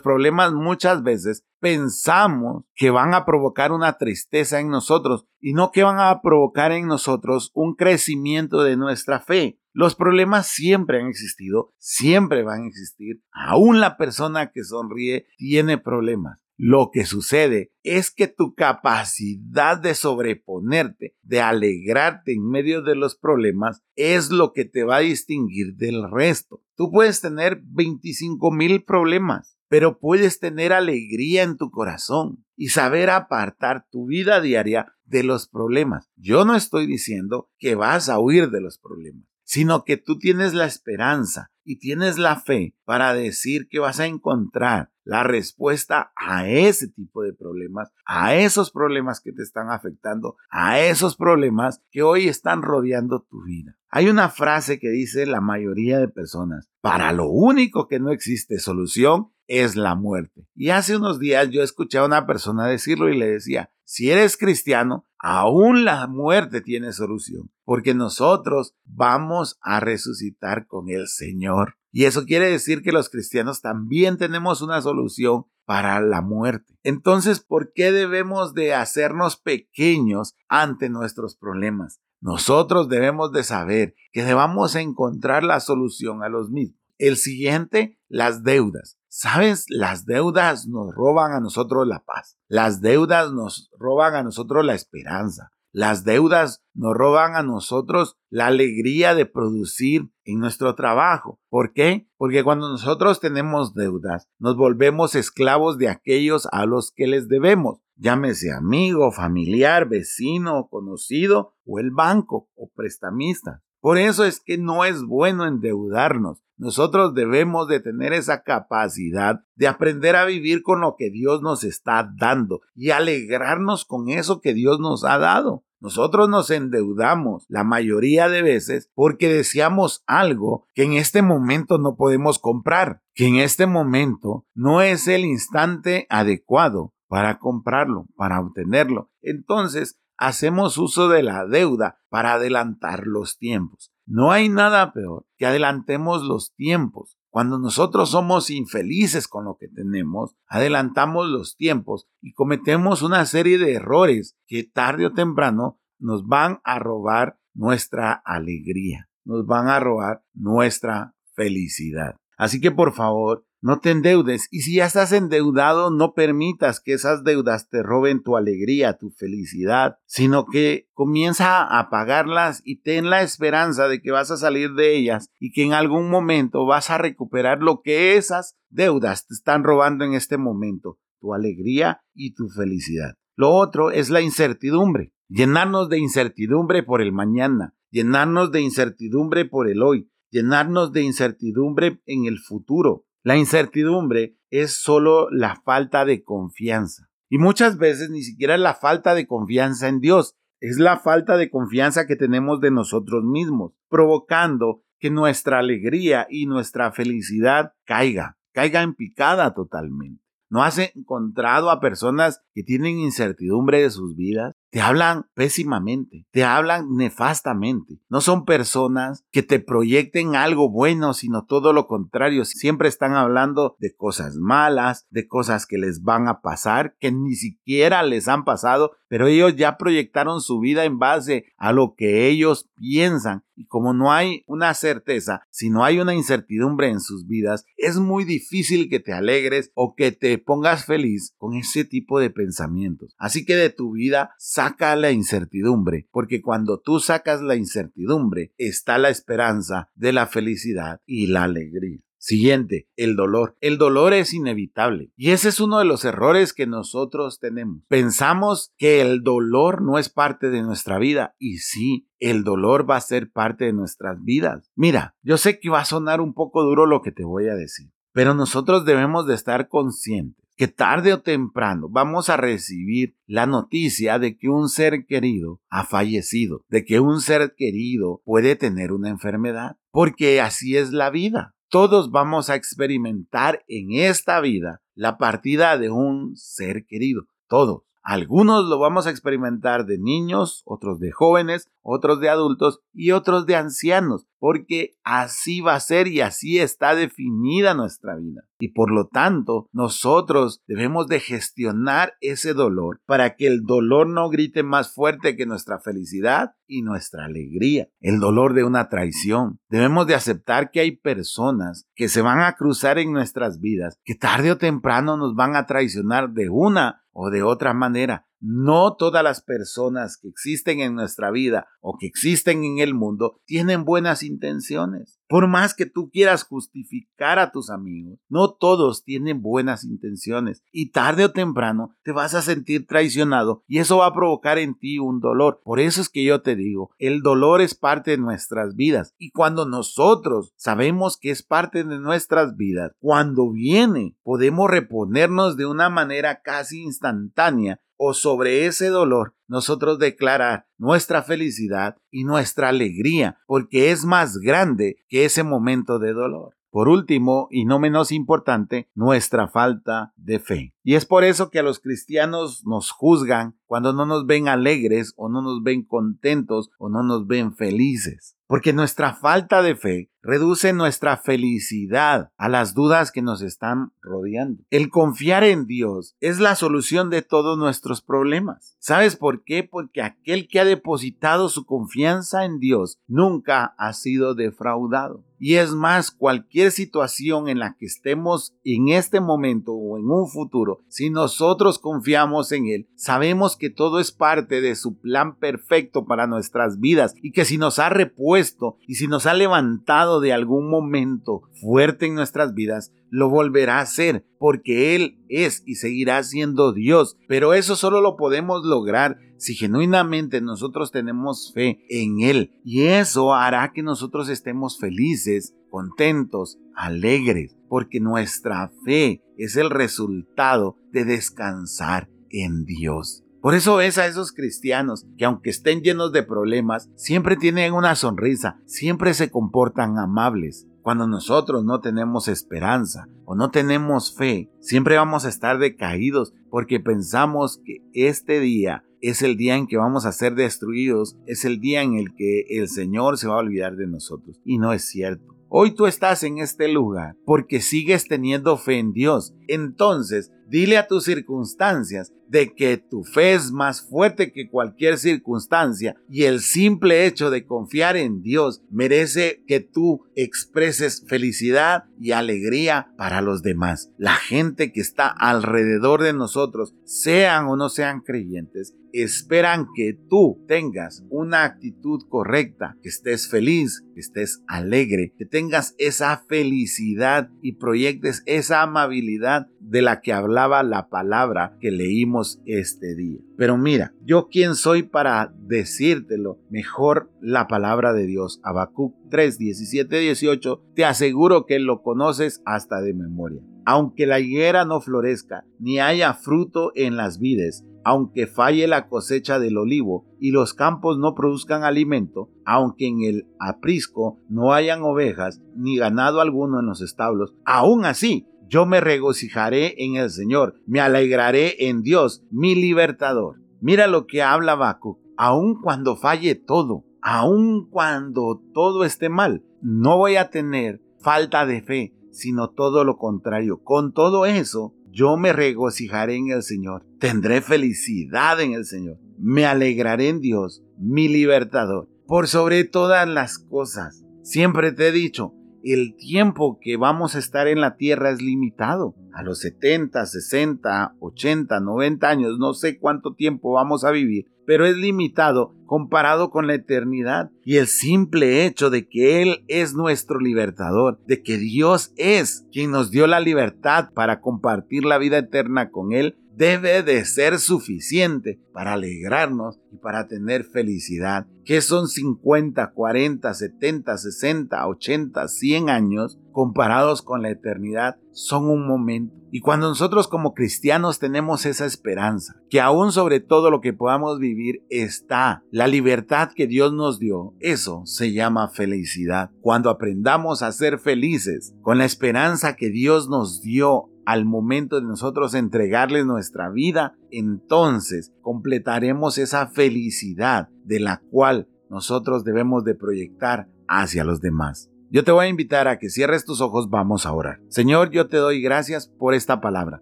problemas 0.00 0.52
muchas 0.52 1.02
veces 1.02 1.44
pensamos 1.60 2.64
que 2.74 2.90
van 2.90 3.14
a 3.14 3.24
provocar 3.24 3.70
una 3.72 3.98
tristeza 3.98 4.58
en 4.58 4.70
nosotros 4.70 5.26
y 5.40 5.52
no 5.52 5.70
que 5.70 5.84
van 5.84 6.00
a 6.00 6.20
provocar 6.20 6.72
en 6.72 6.86
nosotros 6.86 7.50
un 7.54 7.74
crecimiento 7.74 8.62
de 8.62 8.76
nuestra 8.76 9.20
fe. 9.20 9.60
Los 9.72 9.94
problemas 9.94 10.48
siempre 10.48 11.00
han 11.00 11.06
existido, 11.08 11.72
siempre 11.78 12.42
van 12.42 12.62
a 12.62 12.66
existir. 12.66 13.22
Aún 13.30 13.80
la 13.80 13.96
persona 13.96 14.50
que 14.50 14.64
sonríe 14.64 15.26
tiene 15.36 15.78
problemas. 15.78 16.38
Lo 16.64 16.90
que 16.92 17.06
sucede 17.06 17.72
es 17.82 18.12
que 18.12 18.28
tu 18.28 18.54
capacidad 18.54 19.76
de 19.76 19.96
sobreponerte, 19.96 21.16
de 21.20 21.40
alegrarte 21.40 22.34
en 22.34 22.48
medio 22.48 22.82
de 22.82 22.94
los 22.94 23.16
problemas, 23.16 23.82
es 23.96 24.30
lo 24.30 24.52
que 24.52 24.64
te 24.64 24.84
va 24.84 24.98
a 24.98 25.00
distinguir 25.00 25.74
del 25.74 26.08
resto. 26.08 26.62
Tú 26.76 26.92
puedes 26.92 27.20
tener 27.20 27.60
25 27.64 28.52
mil 28.52 28.84
problemas, 28.84 29.58
pero 29.66 29.98
puedes 29.98 30.38
tener 30.38 30.72
alegría 30.72 31.42
en 31.42 31.56
tu 31.56 31.72
corazón 31.72 32.44
y 32.54 32.68
saber 32.68 33.10
apartar 33.10 33.88
tu 33.90 34.06
vida 34.06 34.40
diaria 34.40 34.94
de 35.04 35.24
los 35.24 35.48
problemas. 35.48 36.12
Yo 36.14 36.44
no 36.44 36.54
estoy 36.54 36.86
diciendo 36.86 37.50
que 37.58 37.74
vas 37.74 38.08
a 38.08 38.20
huir 38.20 38.50
de 38.50 38.60
los 38.60 38.78
problemas 38.78 39.26
sino 39.44 39.84
que 39.84 39.98
tú 39.98 40.18
tienes 40.18 40.54
la 40.54 40.64
esperanza 40.64 41.50
y 41.62 41.78
tienes 41.78 42.16
la 42.16 42.40
fe 42.40 42.74
para 42.84 43.12
decir 43.12 43.68
que 43.68 43.80
vas 43.80 44.00
a 44.00 44.06
encontrar 44.06 44.91
la 45.04 45.22
respuesta 45.22 46.12
a 46.16 46.48
ese 46.48 46.88
tipo 46.88 47.22
de 47.22 47.32
problemas, 47.32 47.92
a 48.04 48.34
esos 48.34 48.70
problemas 48.70 49.20
que 49.20 49.32
te 49.32 49.42
están 49.42 49.70
afectando, 49.70 50.36
a 50.50 50.80
esos 50.80 51.16
problemas 51.16 51.82
que 51.90 52.02
hoy 52.02 52.28
están 52.28 52.62
rodeando 52.62 53.26
tu 53.28 53.42
vida. 53.44 53.76
Hay 53.88 54.08
una 54.08 54.30
frase 54.30 54.78
que 54.78 54.88
dice 54.88 55.26
la 55.26 55.40
mayoría 55.40 55.98
de 55.98 56.08
personas, 56.08 56.70
para 56.80 57.12
lo 57.12 57.28
único 57.28 57.88
que 57.88 58.00
no 58.00 58.10
existe 58.10 58.58
solución 58.58 59.32
es 59.46 59.76
la 59.76 59.94
muerte. 59.94 60.46
Y 60.54 60.70
hace 60.70 60.96
unos 60.96 61.18
días 61.18 61.50
yo 61.50 61.62
escuché 61.62 61.98
a 61.98 62.06
una 62.06 62.26
persona 62.26 62.66
decirlo 62.66 63.10
y 63.10 63.18
le 63.18 63.26
decía, 63.26 63.70
si 63.84 64.10
eres 64.10 64.38
cristiano, 64.38 65.06
aún 65.18 65.84
la 65.84 66.06
muerte 66.06 66.62
tiene 66.62 66.92
solución, 66.94 67.50
porque 67.64 67.92
nosotros 67.92 68.74
vamos 68.84 69.58
a 69.60 69.80
resucitar 69.80 70.66
con 70.66 70.88
el 70.88 71.08
Señor. 71.08 71.76
Y 71.92 72.06
eso 72.06 72.24
quiere 72.24 72.50
decir 72.50 72.82
que 72.82 72.90
los 72.90 73.10
cristianos 73.10 73.60
también 73.60 74.16
tenemos 74.16 74.62
una 74.62 74.80
solución 74.80 75.44
para 75.66 76.00
la 76.00 76.22
muerte. 76.22 76.78
Entonces, 76.82 77.40
¿por 77.40 77.72
qué 77.74 77.92
debemos 77.92 78.54
de 78.54 78.74
hacernos 78.74 79.36
pequeños 79.36 80.34
ante 80.48 80.88
nuestros 80.88 81.36
problemas? 81.36 82.00
Nosotros 82.20 82.88
debemos 82.88 83.32
de 83.32 83.44
saber 83.44 83.94
que 84.12 84.24
debamos 84.24 84.74
encontrar 84.74 85.44
la 85.44 85.60
solución 85.60 86.22
a 86.22 86.28
los 86.28 86.50
mismos. 86.50 86.80
El 86.98 87.16
siguiente, 87.16 87.98
las 88.08 88.42
deudas. 88.42 88.96
¿Sabes? 89.08 89.66
Las 89.68 90.06
deudas 90.06 90.66
nos 90.66 90.94
roban 90.94 91.32
a 91.32 91.40
nosotros 91.40 91.86
la 91.86 92.04
paz. 92.04 92.38
Las 92.48 92.80
deudas 92.80 93.32
nos 93.32 93.70
roban 93.78 94.14
a 94.14 94.22
nosotros 94.22 94.64
la 94.64 94.74
esperanza. 94.74 95.52
Las 95.74 96.04
deudas 96.04 96.62
nos 96.74 96.94
roban 96.94 97.34
a 97.34 97.42
nosotros 97.42 98.18
la 98.28 98.46
alegría 98.48 99.14
de 99.14 99.24
producir 99.24 100.10
en 100.24 100.38
nuestro 100.38 100.74
trabajo. 100.74 101.40
¿Por 101.48 101.72
qué? 101.72 102.06
Porque 102.18 102.44
cuando 102.44 102.68
nosotros 102.68 103.20
tenemos 103.20 103.72
deudas, 103.72 104.28
nos 104.38 104.54
volvemos 104.56 105.14
esclavos 105.14 105.78
de 105.78 105.88
aquellos 105.88 106.46
a 106.52 106.66
los 106.66 106.92
que 106.92 107.06
les 107.06 107.26
debemos, 107.26 107.80
llámese 107.96 108.52
amigo, 108.52 109.12
familiar, 109.12 109.88
vecino, 109.88 110.68
conocido, 110.68 111.54
o 111.64 111.78
el 111.78 111.90
banco, 111.90 112.50
o 112.54 112.70
prestamista. 112.74 113.62
Por 113.82 113.98
eso 113.98 114.24
es 114.24 114.38
que 114.38 114.58
no 114.58 114.84
es 114.84 115.02
bueno 115.02 115.44
endeudarnos. 115.44 116.44
Nosotros 116.56 117.14
debemos 117.14 117.66
de 117.66 117.80
tener 117.80 118.12
esa 118.12 118.44
capacidad 118.44 119.40
de 119.56 119.66
aprender 119.66 120.14
a 120.14 120.24
vivir 120.24 120.62
con 120.62 120.80
lo 120.80 120.94
que 120.96 121.10
Dios 121.10 121.42
nos 121.42 121.64
está 121.64 122.08
dando 122.16 122.60
y 122.76 122.90
alegrarnos 122.90 123.84
con 123.84 124.08
eso 124.08 124.40
que 124.40 124.54
Dios 124.54 124.78
nos 124.78 125.02
ha 125.02 125.18
dado. 125.18 125.64
Nosotros 125.80 126.28
nos 126.28 126.52
endeudamos 126.52 127.44
la 127.48 127.64
mayoría 127.64 128.28
de 128.28 128.42
veces 128.42 128.88
porque 128.94 129.28
deseamos 129.28 130.04
algo 130.06 130.68
que 130.74 130.84
en 130.84 130.92
este 130.92 131.20
momento 131.20 131.78
no 131.78 131.96
podemos 131.96 132.38
comprar, 132.38 133.02
que 133.14 133.26
en 133.26 133.34
este 133.34 133.66
momento 133.66 134.46
no 134.54 134.80
es 134.80 135.08
el 135.08 135.24
instante 135.24 136.06
adecuado 136.08 136.94
para 137.08 137.40
comprarlo, 137.40 138.06
para 138.14 138.40
obtenerlo. 138.40 139.10
Entonces, 139.22 139.98
hacemos 140.22 140.78
uso 140.78 141.08
de 141.08 141.24
la 141.24 141.46
deuda 141.46 141.98
para 142.08 142.34
adelantar 142.34 143.08
los 143.08 143.38
tiempos. 143.38 143.92
No 144.06 144.30
hay 144.30 144.48
nada 144.48 144.92
peor 144.92 145.26
que 145.36 145.46
adelantemos 145.46 146.22
los 146.22 146.54
tiempos. 146.54 147.18
Cuando 147.28 147.58
nosotros 147.58 148.10
somos 148.10 148.50
infelices 148.50 149.26
con 149.26 149.46
lo 149.46 149.56
que 149.58 149.66
tenemos, 149.66 150.36
adelantamos 150.46 151.26
los 151.26 151.56
tiempos 151.56 152.06
y 152.20 152.34
cometemos 152.34 153.02
una 153.02 153.26
serie 153.26 153.58
de 153.58 153.74
errores 153.74 154.36
que 154.46 154.62
tarde 154.62 155.06
o 155.06 155.12
temprano 155.12 155.80
nos 155.98 156.26
van 156.26 156.60
a 156.62 156.78
robar 156.78 157.40
nuestra 157.52 158.12
alegría, 158.12 159.08
nos 159.24 159.44
van 159.46 159.68
a 159.68 159.80
robar 159.80 160.22
nuestra 160.34 161.16
felicidad. 161.34 162.16
Así 162.36 162.60
que 162.60 162.70
por 162.70 162.92
favor, 162.92 163.44
no 163.62 163.78
te 163.78 163.90
endeudes 163.90 164.48
y 164.50 164.62
si 164.62 164.74
ya 164.76 164.86
estás 164.86 165.12
endeudado, 165.12 165.90
no 165.90 166.14
permitas 166.14 166.80
que 166.80 166.94
esas 166.94 167.22
deudas 167.22 167.68
te 167.68 167.82
roben 167.82 168.22
tu 168.22 168.36
alegría, 168.36 168.98
tu 168.98 169.10
felicidad, 169.10 169.98
sino 170.04 170.46
que 170.46 170.88
comienza 170.92 171.62
a 171.62 171.88
pagarlas 171.88 172.60
y 172.64 172.82
ten 172.82 173.08
la 173.08 173.22
esperanza 173.22 173.86
de 173.86 174.02
que 174.02 174.10
vas 174.10 174.32
a 174.32 174.36
salir 174.36 174.74
de 174.74 174.96
ellas 174.96 175.30
y 175.38 175.52
que 175.52 175.62
en 175.62 175.74
algún 175.74 176.10
momento 176.10 176.66
vas 176.66 176.90
a 176.90 176.98
recuperar 176.98 177.62
lo 177.62 177.82
que 177.82 178.16
esas 178.16 178.58
deudas 178.68 179.28
te 179.28 179.34
están 179.34 179.62
robando 179.62 180.04
en 180.04 180.14
este 180.14 180.38
momento, 180.38 180.98
tu 181.20 181.32
alegría 181.32 182.02
y 182.14 182.34
tu 182.34 182.48
felicidad. 182.48 183.14
Lo 183.36 183.50
otro 183.50 183.92
es 183.92 184.10
la 184.10 184.20
incertidumbre, 184.20 185.14
llenarnos 185.28 185.88
de 185.88 185.98
incertidumbre 185.98 186.82
por 186.82 187.00
el 187.00 187.12
mañana, 187.12 187.76
llenarnos 187.90 188.50
de 188.50 188.60
incertidumbre 188.60 189.44
por 189.44 189.68
el 189.70 189.82
hoy, 189.82 190.10
llenarnos 190.30 190.92
de 190.92 191.02
incertidumbre 191.02 192.00
en 192.06 192.26
el 192.26 192.40
futuro. 192.40 193.06
La 193.24 193.36
incertidumbre 193.36 194.36
es 194.50 194.72
solo 194.82 195.30
la 195.30 195.56
falta 195.64 196.04
de 196.04 196.24
confianza. 196.24 197.08
Y 197.28 197.38
muchas 197.38 197.78
veces 197.78 198.10
ni 198.10 198.22
siquiera 198.22 198.56
la 198.56 198.74
falta 198.74 199.14
de 199.14 199.26
confianza 199.26 199.88
en 199.88 200.00
Dios, 200.00 200.36
es 200.60 200.78
la 200.78 200.98
falta 200.98 201.36
de 201.36 201.50
confianza 201.50 202.06
que 202.06 202.16
tenemos 202.16 202.60
de 202.60 202.70
nosotros 202.70 203.24
mismos, 203.24 203.72
provocando 203.88 204.82
que 204.98 205.10
nuestra 205.10 205.58
alegría 205.58 206.26
y 206.30 206.46
nuestra 206.46 206.92
felicidad 206.92 207.72
caiga, 207.84 208.38
caiga 208.52 208.82
en 208.82 208.94
picada 208.94 209.54
totalmente. 209.54 210.22
¿No 210.50 210.62
has 210.62 210.78
encontrado 210.78 211.70
a 211.70 211.80
personas 211.80 212.42
que 212.54 212.62
tienen 212.62 212.98
incertidumbre 212.98 213.82
de 213.82 213.90
sus 213.90 214.14
vidas? 214.14 214.54
Te 214.72 214.80
hablan 214.80 215.26
pésimamente, 215.34 216.26
te 216.30 216.44
hablan 216.44 216.96
nefastamente. 216.96 218.00
No 218.08 218.22
son 218.22 218.46
personas 218.46 219.22
que 219.30 219.42
te 219.42 219.60
proyecten 219.60 220.34
algo 220.34 220.70
bueno, 220.70 221.12
sino 221.12 221.44
todo 221.44 221.74
lo 221.74 221.86
contrario. 221.86 222.46
Siempre 222.46 222.88
están 222.88 223.14
hablando 223.14 223.76
de 223.80 223.94
cosas 223.94 224.36
malas, 224.36 225.06
de 225.10 225.28
cosas 225.28 225.66
que 225.66 225.76
les 225.76 226.02
van 226.02 226.26
a 226.26 226.40
pasar, 226.40 226.96
que 227.00 227.12
ni 227.12 227.34
siquiera 227.34 228.02
les 228.02 228.28
han 228.28 228.46
pasado, 228.46 228.92
pero 229.08 229.26
ellos 229.26 229.56
ya 229.56 229.76
proyectaron 229.76 230.40
su 230.40 230.58
vida 230.58 230.84
en 230.84 230.98
base 230.98 231.44
a 231.58 231.74
lo 231.74 231.94
que 231.94 232.26
ellos 232.28 232.70
piensan. 232.74 233.44
Y 233.54 233.66
como 233.66 233.92
no 233.92 234.12
hay 234.12 234.44
una 234.46 234.72
certeza, 234.74 235.42
si 235.50 235.70
no 235.70 235.84
hay 235.84 236.00
una 236.00 236.14
incertidumbre 236.14 236.88
en 236.88 237.00
sus 237.00 237.26
vidas, 237.26 237.64
es 237.76 237.98
muy 237.98 238.24
difícil 238.24 238.88
que 238.88 239.00
te 239.00 239.12
alegres 239.12 239.70
o 239.74 239.94
que 239.94 240.12
te 240.12 240.38
pongas 240.38 240.84
feliz 240.84 241.34
con 241.38 241.54
ese 241.54 241.84
tipo 241.84 242.18
de 242.18 242.30
pensamientos. 242.30 243.14
Así 243.18 243.44
que 243.44 243.56
de 243.56 243.70
tu 243.70 243.92
vida, 243.92 244.30
saca 244.38 244.96
la 244.96 245.10
incertidumbre, 245.10 246.08
porque 246.10 246.40
cuando 246.40 246.80
tú 246.80 247.00
sacas 247.00 247.42
la 247.42 247.56
incertidumbre 247.56 248.52
está 248.58 248.98
la 248.98 249.10
esperanza 249.10 249.88
de 249.94 250.12
la 250.12 250.26
felicidad 250.26 251.00
y 251.06 251.26
la 251.26 251.44
alegría. 251.44 252.00
Siguiente, 252.22 252.88
el 252.94 253.16
dolor. 253.16 253.56
El 253.60 253.78
dolor 253.78 254.14
es 254.14 254.32
inevitable 254.32 255.10
y 255.16 255.32
ese 255.32 255.48
es 255.48 255.58
uno 255.58 255.80
de 255.80 255.84
los 255.84 256.04
errores 256.04 256.52
que 256.52 256.68
nosotros 256.68 257.40
tenemos. 257.40 257.82
Pensamos 257.88 258.72
que 258.78 259.00
el 259.00 259.24
dolor 259.24 259.82
no 259.82 259.98
es 259.98 260.08
parte 260.08 260.48
de 260.48 260.62
nuestra 260.62 261.00
vida 261.00 261.34
y 261.40 261.58
sí, 261.58 262.08
el 262.20 262.44
dolor 262.44 262.88
va 262.88 262.94
a 262.94 263.00
ser 263.00 263.32
parte 263.32 263.64
de 263.64 263.72
nuestras 263.72 264.22
vidas. 264.22 264.70
Mira, 264.76 265.16
yo 265.22 265.36
sé 265.36 265.58
que 265.58 265.68
va 265.68 265.80
a 265.80 265.84
sonar 265.84 266.20
un 266.20 266.32
poco 266.32 266.62
duro 266.62 266.86
lo 266.86 267.02
que 267.02 267.10
te 267.10 267.24
voy 267.24 267.48
a 267.48 267.56
decir, 267.56 267.90
pero 268.12 268.34
nosotros 268.34 268.84
debemos 268.84 269.26
de 269.26 269.34
estar 269.34 269.66
conscientes 269.66 270.42
que 270.56 270.68
tarde 270.68 271.12
o 271.14 271.22
temprano 271.22 271.88
vamos 271.90 272.28
a 272.28 272.36
recibir 272.36 273.16
la 273.26 273.46
noticia 273.46 274.20
de 274.20 274.36
que 274.36 274.48
un 274.48 274.68
ser 274.68 275.06
querido 275.06 275.60
ha 275.70 275.84
fallecido, 275.84 276.64
de 276.68 276.84
que 276.84 277.00
un 277.00 277.20
ser 277.20 277.54
querido 277.56 278.22
puede 278.24 278.54
tener 278.54 278.92
una 278.92 279.08
enfermedad, 279.08 279.78
porque 279.90 280.40
así 280.40 280.76
es 280.76 280.92
la 280.92 281.10
vida. 281.10 281.56
Todos 281.72 282.10
vamos 282.10 282.50
a 282.50 282.54
experimentar 282.54 283.64
en 283.66 283.92
esta 283.92 284.42
vida 284.42 284.82
la 284.94 285.16
partida 285.16 285.78
de 285.78 285.88
un 285.88 286.36
ser 286.36 286.84
querido. 286.84 287.22
Todos. 287.48 287.84
Algunos 288.02 288.64
lo 288.64 288.80
vamos 288.80 289.06
a 289.06 289.10
experimentar 289.10 289.86
de 289.86 289.98
niños, 289.98 290.62
otros 290.64 290.98
de 290.98 291.12
jóvenes, 291.12 291.68
otros 291.82 292.20
de 292.20 292.28
adultos 292.28 292.80
y 292.92 293.12
otros 293.12 293.46
de 293.46 293.56
ancianos, 293.56 294.26
porque 294.38 294.96
así 295.04 295.60
va 295.60 295.74
a 295.74 295.80
ser 295.80 296.08
y 296.08 296.20
así 296.20 296.58
está 296.58 296.94
definida 296.94 297.74
nuestra 297.74 298.16
vida. 298.16 298.42
Y 298.58 298.72
por 298.72 298.92
lo 298.92 299.06
tanto, 299.06 299.68
nosotros 299.72 300.62
debemos 300.66 301.06
de 301.06 301.20
gestionar 301.20 302.14
ese 302.20 302.54
dolor 302.54 303.00
para 303.06 303.34
que 303.36 303.46
el 303.46 303.62
dolor 303.62 304.08
no 304.08 304.28
grite 304.30 304.62
más 304.62 304.92
fuerte 304.92 305.36
que 305.36 305.46
nuestra 305.46 305.80
felicidad 305.80 306.52
y 306.66 306.82
nuestra 306.82 307.24
alegría. 307.24 307.88
El 308.00 308.18
dolor 308.18 308.54
de 308.54 308.64
una 308.64 308.88
traición. 308.88 309.58
Debemos 309.68 310.06
de 310.06 310.14
aceptar 310.14 310.70
que 310.70 310.80
hay 310.80 310.96
personas 310.96 311.86
que 311.94 312.08
se 312.08 312.22
van 312.22 312.40
a 312.40 312.54
cruzar 312.54 312.98
en 312.98 313.12
nuestras 313.12 313.60
vidas, 313.60 313.96
que 314.04 314.14
tarde 314.14 314.52
o 314.52 314.58
temprano 314.58 315.16
nos 315.16 315.34
van 315.34 315.56
a 315.56 315.66
traicionar 315.66 316.30
de 316.30 316.48
una 316.48 317.01
o 317.12 317.30
de 317.30 317.42
otra 317.42 317.72
manera. 317.74 318.26
No 318.44 318.96
todas 318.96 319.22
las 319.22 319.40
personas 319.40 320.16
que 320.16 320.26
existen 320.26 320.80
en 320.80 320.96
nuestra 320.96 321.30
vida 321.30 321.68
o 321.80 321.96
que 321.96 322.06
existen 322.06 322.64
en 322.64 322.80
el 322.80 322.92
mundo 322.92 323.40
tienen 323.44 323.84
buenas 323.84 324.24
intenciones. 324.24 325.20
Por 325.28 325.46
más 325.46 325.74
que 325.74 325.86
tú 325.86 326.10
quieras 326.10 326.42
justificar 326.42 327.38
a 327.38 327.52
tus 327.52 327.70
amigos, 327.70 328.18
no 328.28 328.52
todos 328.52 329.04
tienen 329.04 329.42
buenas 329.42 329.84
intenciones 329.84 330.64
y 330.72 330.90
tarde 330.90 331.24
o 331.24 331.30
temprano 331.30 331.94
te 332.02 332.10
vas 332.10 332.34
a 332.34 332.42
sentir 332.42 332.86
traicionado 332.88 333.62
y 333.68 333.78
eso 333.78 333.98
va 333.98 334.06
a 334.06 334.12
provocar 334.12 334.58
en 334.58 334.76
ti 334.76 334.98
un 334.98 335.20
dolor. 335.20 335.60
Por 335.62 335.78
eso 335.78 336.00
es 336.00 336.08
que 336.08 336.24
yo 336.24 336.42
te 336.42 336.56
digo, 336.56 336.90
el 336.98 337.22
dolor 337.22 337.60
es 337.60 337.76
parte 337.76 338.10
de 338.10 338.18
nuestras 338.18 338.74
vidas 338.74 339.14
y 339.18 339.30
cuando 339.30 339.66
nosotros 339.66 340.52
sabemos 340.56 341.16
que 341.16 341.30
es 341.30 341.44
parte 341.44 341.84
de 341.84 342.00
nuestras 342.00 342.56
vidas, 342.56 342.90
cuando 342.98 343.52
viene 343.52 344.16
podemos 344.24 344.68
reponernos 344.68 345.56
de 345.56 345.66
una 345.66 345.88
manera 345.88 346.42
casi 346.42 346.82
instantánea 346.82 347.80
o 347.96 348.14
sobre 348.14 348.66
ese 348.66 348.88
dolor 348.88 349.34
nosotros 349.48 349.98
declarar 349.98 350.66
nuestra 350.78 351.22
felicidad 351.22 351.96
y 352.10 352.24
nuestra 352.24 352.70
alegría, 352.70 353.38
porque 353.46 353.90
es 353.90 354.04
más 354.04 354.38
grande 354.38 354.96
que 355.08 355.26
ese 355.26 355.42
momento 355.42 355.98
de 355.98 356.14
dolor. 356.14 356.56
Por 356.72 356.88
último, 356.88 357.48
y 357.50 357.66
no 357.66 357.78
menos 357.78 358.12
importante, 358.12 358.88
nuestra 358.94 359.46
falta 359.46 360.14
de 360.16 360.38
fe. 360.38 360.74
Y 360.82 360.94
es 360.94 361.04
por 361.04 361.22
eso 361.22 361.50
que 361.50 361.58
a 361.58 361.62
los 361.62 361.80
cristianos 361.80 362.64
nos 362.64 362.90
juzgan 362.90 363.58
cuando 363.66 363.92
no 363.92 364.06
nos 364.06 364.24
ven 364.24 364.48
alegres 364.48 365.12
o 365.18 365.28
no 365.28 365.42
nos 365.42 365.62
ven 365.62 365.84
contentos 365.84 366.70
o 366.78 366.88
no 366.88 367.02
nos 367.02 367.26
ven 367.26 367.54
felices. 367.54 368.38
Porque 368.52 368.74
nuestra 368.74 369.14
falta 369.14 369.62
de 369.62 369.76
fe 369.76 370.10
reduce 370.22 370.74
nuestra 370.74 371.16
felicidad 371.16 372.30
a 372.36 372.48
las 372.50 372.74
dudas 372.74 373.10
que 373.10 373.22
nos 373.22 373.40
están 373.42 373.92
rodeando. 374.02 374.62
El 374.70 374.88
confiar 374.90 375.42
en 375.42 375.66
Dios 375.66 376.16
es 376.20 376.38
la 376.38 376.54
solución 376.54 377.10
de 377.10 377.22
todos 377.22 377.58
nuestros 377.58 378.02
problemas. 378.02 378.76
¿Sabes 378.78 379.16
por 379.16 379.42
qué? 379.42 379.64
Porque 379.64 380.02
aquel 380.02 380.48
que 380.48 380.60
ha 380.60 380.64
depositado 380.64 381.48
su 381.48 381.64
confianza 381.64 382.44
en 382.44 382.58
Dios 382.58 382.98
nunca 383.08 383.74
ha 383.78 383.94
sido 383.94 384.34
defraudado. 384.34 385.24
Y 385.38 385.56
es 385.56 385.72
más, 385.72 386.12
cualquier 386.12 386.70
situación 386.70 387.48
en 387.48 387.58
la 387.58 387.74
que 387.76 387.86
estemos 387.86 388.54
en 388.62 388.90
este 388.90 389.20
momento 389.20 389.72
o 389.72 389.98
en 389.98 390.08
un 390.08 390.28
futuro, 390.28 390.84
si 390.86 391.10
nosotros 391.10 391.80
confiamos 391.80 392.52
en 392.52 392.68
Él, 392.68 392.88
sabemos 392.94 393.56
que 393.56 393.68
todo 393.68 393.98
es 393.98 394.12
parte 394.12 394.60
de 394.60 394.76
su 394.76 395.00
plan 395.00 395.34
perfecto 395.34 396.04
para 396.04 396.28
nuestras 396.28 396.78
vidas 396.78 397.16
y 397.20 397.32
que 397.32 397.44
si 397.44 397.58
nos 397.58 397.80
ha 397.80 397.88
repuesto 397.88 398.41
y 398.86 398.94
si 398.96 399.06
nos 399.06 399.26
ha 399.26 399.34
levantado 399.34 400.20
de 400.20 400.32
algún 400.32 400.68
momento 400.68 401.42
fuerte 401.60 402.06
en 402.06 402.14
nuestras 402.14 402.54
vidas, 402.54 402.92
lo 403.10 403.28
volverá 403.28 403.78
a 403.78 403.82
hacer 403.82 404.24
porque 404.38 404.94
Él 404.96 405.18
es 405.28 405.62
y 405.66 405.76
seguirá 405.76 406.22
siendo 406.22 406.72
Dios. 406.72 407.16
Pero 407.28 407.54
eso 407.54 407.76
solo 407.76 408.00
lo 408.00 408.16
podemos 408.16 408.64
lograr 408.64 409.18
si 409.36 409.54
genuinamente 409.54 410.40
nosotros 410.40 410.92
tenemos 410.92 411.52
fe 411.52 411.84
en 411.88 412.20
Él. 412.20 412.52
Y 412.64 412.84
eso 412.84 413.34
hará 413.34 413.72
que 413.72 413.82
nosotros 413.82 414.28
estemos 414.28 414.78
felices, 414.78 415.54
contentos, 415.70 416.58
alegres, 416.74 417.56
porque 417.68 418.00
nuestra 418.00 418.70
fe 418.84 419.22
es 419.36 419.56
el 419.56 419.70
resultado 419.70 420.76
de 420.92 421.04
descansar 421.04 422.08
en 422.30 422.64
Dios. 422.64 423.21
Por 423.42 423.56
eso 423.56 423.74
ves 423.74 423.98
a 423.98 424.06
esos 424.06 424.30
cristianos 424.30 425.04
que 425.18 425.24
aunque 425.24 425.50
estén 425.50 425.82
llenos 425.82 426.12
de 426.12 426.22
problemas, 426.22 426.88
siempre 426.94 427.36
tienen 427.36 427.72
una 427.72 427.96
sonrisa, 427.96 428.60
siempre 428.66 429.14
se 429.14 429.32
comportan 429.32 429.98
amables. 429.98 430.68
Cuando 430.80 431.08
nosotros 431.08 431.64
no 431.64 431.80
tenemos 431.80 432.28
esperanza 432.28 433.08
o 433.24 433.34
no 433.34 433.50
tenemos 433.50 434.14
fe, 434.14 434.48
siempre 434.60 434.96
vamos 434.96 435.24
a 435.24 435.28
estar 435.28 435.58
decaídos 435.58 436.32
porque 436.50 436.78
pensamos 436.78 437.60
que 437.64 437.78
este 437.94 438.38
día 438.38 438.84
es 439.00 439.22
el 439.22 439.36
día 439.36 439.56
en 439.56 439.66
que 439.66 439.76
vamos 439.76 440.06
a 440.06 440.12
ser 440.12 440.36
destruidos, 440.36 441.16
es 441.26 441.44
el 441.44 441.58
día 441.58 441.82
en 441.82 441.94
el 441.94 442.14
que 442.14 442.44
el 442.48 442.68
Señor 442.68 443.18
se 443.18 443.26
va 443.26 443.34
a 443.34 443.38
olvidar 443.38 443.74
de 443.74 443.88
nosotros. 443.88 444.40
Y 444.44 444.58
no 444.58 444.72
es 444.72 444.84
cierto. 444.84 445.31
Hoy 445.54 445.72
tú 445.72 445.84
estás 445.84 446.22
en 446.22 446.38
este 446.38 446.66
lugar 446.66 447.14
porque 447.26 447.60
sigues 447.60 448.08
teniendo 448.08 448.56
fe 448.56 448.78
en 448.78 448.94
Dios. 448.94 449.34
Entonces, 449.48 450.32
dile 450.48 450.78
a 450.78 450.86
tus 450.86 451.04
circunstancias 451.04 452.10
de 452.26 452.54
que 452.54 452.78
tu 452.78 453.04
fe 453.04 453.34
es 453.34 453.52
más 453.52 453.82
fuerte 453.82 454.32
que 454.32 454.48
cualquier 454.48 454.96
circunstancia 454.96 455.94
y 456.08 456.22
el 456.22 456.40
simple 456.40 457.04
hecho 457.04 457.30
de 457.30 457.44
confiar 457.44 457.98
en 457.98 458.22
Dios 458.22 458.62
merece 458.70 459.44
que 459.46 459.60
tú 459.60 460.06
expreses 460.16 461.04
felicidad 461.06 461.84
y 462.00 462.12
alegría 462.12 462.90
para 462.96 463.20
los 463.20 463.42
demás. 463.42 463.90
La 463.98 464.14
gente 464.14 464.72
que 464.72 464.80
está 464.80 465.08
alrededor 465.08 466.02
de 466.02 466.14
nosotros, 466.14 466.74
sean 466.84 467.44
o 467.48 467.56
no 467.56 467.68
sean 467.68 468.00
creyentes, 468.00 468.74
esperan 468.92 469.66
que 469.74 469.96
tú 470.08 470.42
tengas 470.46 471.04
una 471.10 471.44
actitud 471.44 472.00
correcta, 472.08 472.76
que 472.82 472.88
estés 472.88 473.28
feliz, 473.28 473.84
que 473.94 474.00
estés 474.00 474.42
alegre, 474.46 475.12
que 475.16 475.26
tengas 475.26 475.74
esa 475.78 476.24
felicidad 476.28 477.30
y 477.42 477.52
proyectes 477.52 478.22
esa 478.26 478.62
amabilidad 478.62 479.48
de 479.60 479.82
la 479.82 480.00
que 480.00 480.12
hablaba 480.12 480.62
la 480.62 480.88
palabra 480.88 481.56
que 481.60 481.70
leímos 481.70 482.40
este 482.44 482.94
día. 482.94 483.20
Pero 483.36 483.56
mira, 483.56 483.94
yo 484.04 484.28
quién 484.28 484.54
soy 484.54 484.82
para 484.82 485.32
decírtelo, 485.46 486.38
mejor 486.50 487.10
la 487.20 487.46
palabra 487.46 487.92
de 487.92 488.06
Dios. 488.06 488.40
Habacuc 488.42 488.94
3, 489.10 489.38
17, 489.38 489.98
18, 489.98 490.62
te 490.74 490.84
aseguro 490.84 491.46
que 491.46 491.58
lo 491.58 491.82
conoces 491.82 492.42
hasta 492.44 492.80
de 492.80 492.94
memoria. 492.94 493.42
Aunque 493.64 494.06
la 494.06 494.20
higuera 494.20 494.64
no 494.64 494.80
florezca, 494.80 495.44
ni 495.58 495.78
haya 495.78 496.14
fruto 496.14 496.72
en 496.74 496.96
las 496.96 497.18
vides, 497.18 497.64
aunque 497.84 498.26
falle 498.26 498.66
la 498.66 498.88
cosecha 498.88 499.38
del 499.38 499.58
olivo 499.58 500.06
y 500.20 500.30
los 500.30 500.54
campos 500.54 500.98
no 500.98 501.14
produzcan 501.14 501.64
alimento, 501.64 502.30
aunque 502.44 502.86
en 502.86 503.02
el 503.02 503.26
aprisco 503.38 504.20
no 504.28 504.52
hayan 504.52 504.82
ovejas 504.82 505.40
ni 505.56 505.76
ganado 505.76 506.20
alguno 506.20 506.60
en 506.60 506.66
los 506.66 506.80
establos, 506.80 507.34
aún 507.44 507.84
así 507.84 508.26
yo 508.48 508.66
me 508.66 508.80
regocijaré 508.80 509.82
en 509.82 509.96
el 509.96 510.10
Señor, 510.10 510.56
me 510.66 510.80
alegraré 510.80 511.68
en 511.68 511.82
Dios, 511.82 512.22
mi 512.30 512.54
libertador. 512.54 513.40
Mira 513.60 513.86
lo 513.86 514.06
que 514.06 514.22
habla 514.22 514.56
Bacu, 514.56 515.00
aun 515.16 515.60
cuando 515.62 515.96
falle 515.96 516.34
todo, 516.34 516.84
aun 517.00 517.68
cuando 517.70 518.42
todo 518.52 518.84
esté 518.84 519.08
mal, 519.08 519.42
no 519.62 519.96
voy 519.96 520.16
a 520.16 520.28
tener 520.28 520.82
falta 521.00 521.46
de 521.46 521.62
fe, 521.62 521.94
sino 522.12 522.50
todo 522.50 522.84
lo 522.84 522.96
contrario. 522.96 523.62
Con 523.64 523.92
todo 523.92 524.26
eso, 524.26 524.74
yo 524.90 525.16
me 525.16 525.32
regocijaré 525.32 526.16
en 526.16 526.30
el 526.30 526.42
Señor, 526.42 526.84
tendré 526.98 527.40
felicidad 527.40 528.40
en 528.40 528.52
el 528.52 528.66
Señor, 528.66 528.98
me 529.18 529.46
alegraré 529.46 530.08
en 530.08 530.20
Dios, 530.20 530.62
mi 530.78 531.08
libertador, 531.08 531.88
por 532.06 532.28
sobre 532.28 532.64
todas 532.64 533.08
las 533.08 533.38
cosas. 533.38 534.04
Siempre 534.22 534.72
te 534.72 534.88
he 534.88 534.92
dicho, 534.92 535.34
el 535.64 535.96
tiempo 535.96 536.58
que 536.60 536.76
vamos 536.76 537.14
a 537.14 537.18
estar 537.18 537.48
en 537.48 537.60
la 537.60 537.76
tierra 537.76 538.10
es 538.10 538.20
limitado. 538.20 538.94
A 539.12 539.22
los 539.22 539.40
70, 539.40 540.04
60, 540.06 540.96
80, 540.98 541.60
90 541.60 542.08
años, 542.08 542.38
no 542.38 542.54
sé 542.54 542.78
cuánto 542.78 543.14
tiempo 543.14 543.52
vamos 543.52 543.84
a 543.84 543.90
vivir, 543.90 544.26
pero 544.46 544.66
es 544.66 544.76
limitado 544.76 545.54
comparado 545.66 546.30
con 546.30 546.46
la 546.46 546.54
eternidad. 546.54 547.30
Y 547.44 547.56
el 547.56 547.66
simple 547.66 548.44
hecho 548.44 548.70
de 548.70 548.88
que 548.88 549.22
Él 549.22 549.44
es 549.48 549.74
nuestro 549.74 550.20
libertador, 550.20 551.00
de 551.06 551.22
que 551.22 551.38
Dios 551.38 551.92
es 551.96 552.46
quien 552.52 552.70
nos 552.70 552.90
dio 552.90 553.06
la 553.06 553.20
libertad 553.20 553.90
para 553.94 554.20
compartir 554.20 554.84
la 554.84 554.98
vida 554.98 555.18
eterna 555.18 555.70
con 555.70 555.92
Él, 555.92 556.16
debe 556.34 556.82
de 556.82 557.04
ser 557.04 557.38
suficiente 557.38 558.40
para 558.52 558.74
alegrarnos 558.74 559.60
y 559.70 559.76
para 559.76 560.06
tener 560.08 560.44
felicidad. 560.44 561.26
que 561.44 561.60
son 561.60 561.88
50, 561.88 562.70
40, 562.70 563.34
70, 563.34 563.98
60, 563.98 564.68
80, 564.68 565.26
100 565.26 565.70
años 565.70 566.20
comparados 566.30 567.02
con 567.02 567.20
la 567.20 567.30
eternidad? 567.30 567.96
Son 568.12 568.44
un 568.44 568.64
momento. 568.64 569.22
Y 569.32 569.40
cuando 569.40 569.68
nosotros 569.68 570.06
como 570.06 570.34
cristianos 570.34 570.98
tenemos 570.98 571.44
esa 571.46 571.66
esperanza, 571.66 572.36
que 572.48 572.60
aún 572.60 572.92
sobre 572.92 573.18
todo 573.18 573.50
lo 573.50 573.60
que 573.60 573.72
podamos 573.72 574.18
vivir 574.18 574.62
está 574.68 575.42
la 575.50 575.66
libertad 575.66 576.30
que 576.32 576.46
Dios 576.46 576.72
nos 576.72 576.98
dio, 576.98 577.34
eso 577.40 577.82
se 577.86 578.12
llama 578.12 578.50
felicidad. 578.50 579.30
Cuando 579.40 579.70
aprendamos 579.70 580.42
a 580.42 580.52
ser 580.52 580.78
felices 580.78 581.54
con 581.62 581.78
la 581.78 581.86
esperanza 581.86 582.56
que 582.56 582.70
Dios 582.70 583.08
nos 583.08 583.40
dio 583.40 583.88
al 584.04 584.24
momento 584.24 584.80
de 584.80 584.86
nosotros 584.86 585.34
entregarles 585.34 586.06
nuestra 586.06 586.50
vida, 586.50 586.96
entonces 587.10 588.12
completaremos 588.20 589.18
esa 589.18 589.46
felicidad 589.48 590.48
de 590.64 590.80
la 590.80 591.02
cual 591.10 591.48
nosotros 591.70 592.24
debemos 592.24 592.64
de 592.64 592.74
proyectar 592.74 593.48
hacia 593.66 594.04
los 594.04 594.20
demás. 594.20 594.72
Yo 594.92 595.04
te 595.04 595.12
voy 595.12 595.24
a 595.24 595.28
invitar 595.30 595.68
a 595.68 595.78
que 595.78 595.88
cierres 595.88 596.26
tus 596.26 596.42
ojos, 596.42 596.68
vamos 596.68 597.06
a 597.06 597.14
orar. 597.14 597.40
Señor, 597.48 597.88
yo 597.92 598.08
te 598.08 598.18
doy 598.18 598.42
gracias 598.42 598.88
por 598.98 599.14
esta 599.14 599.40
palabra, 599.40 599.80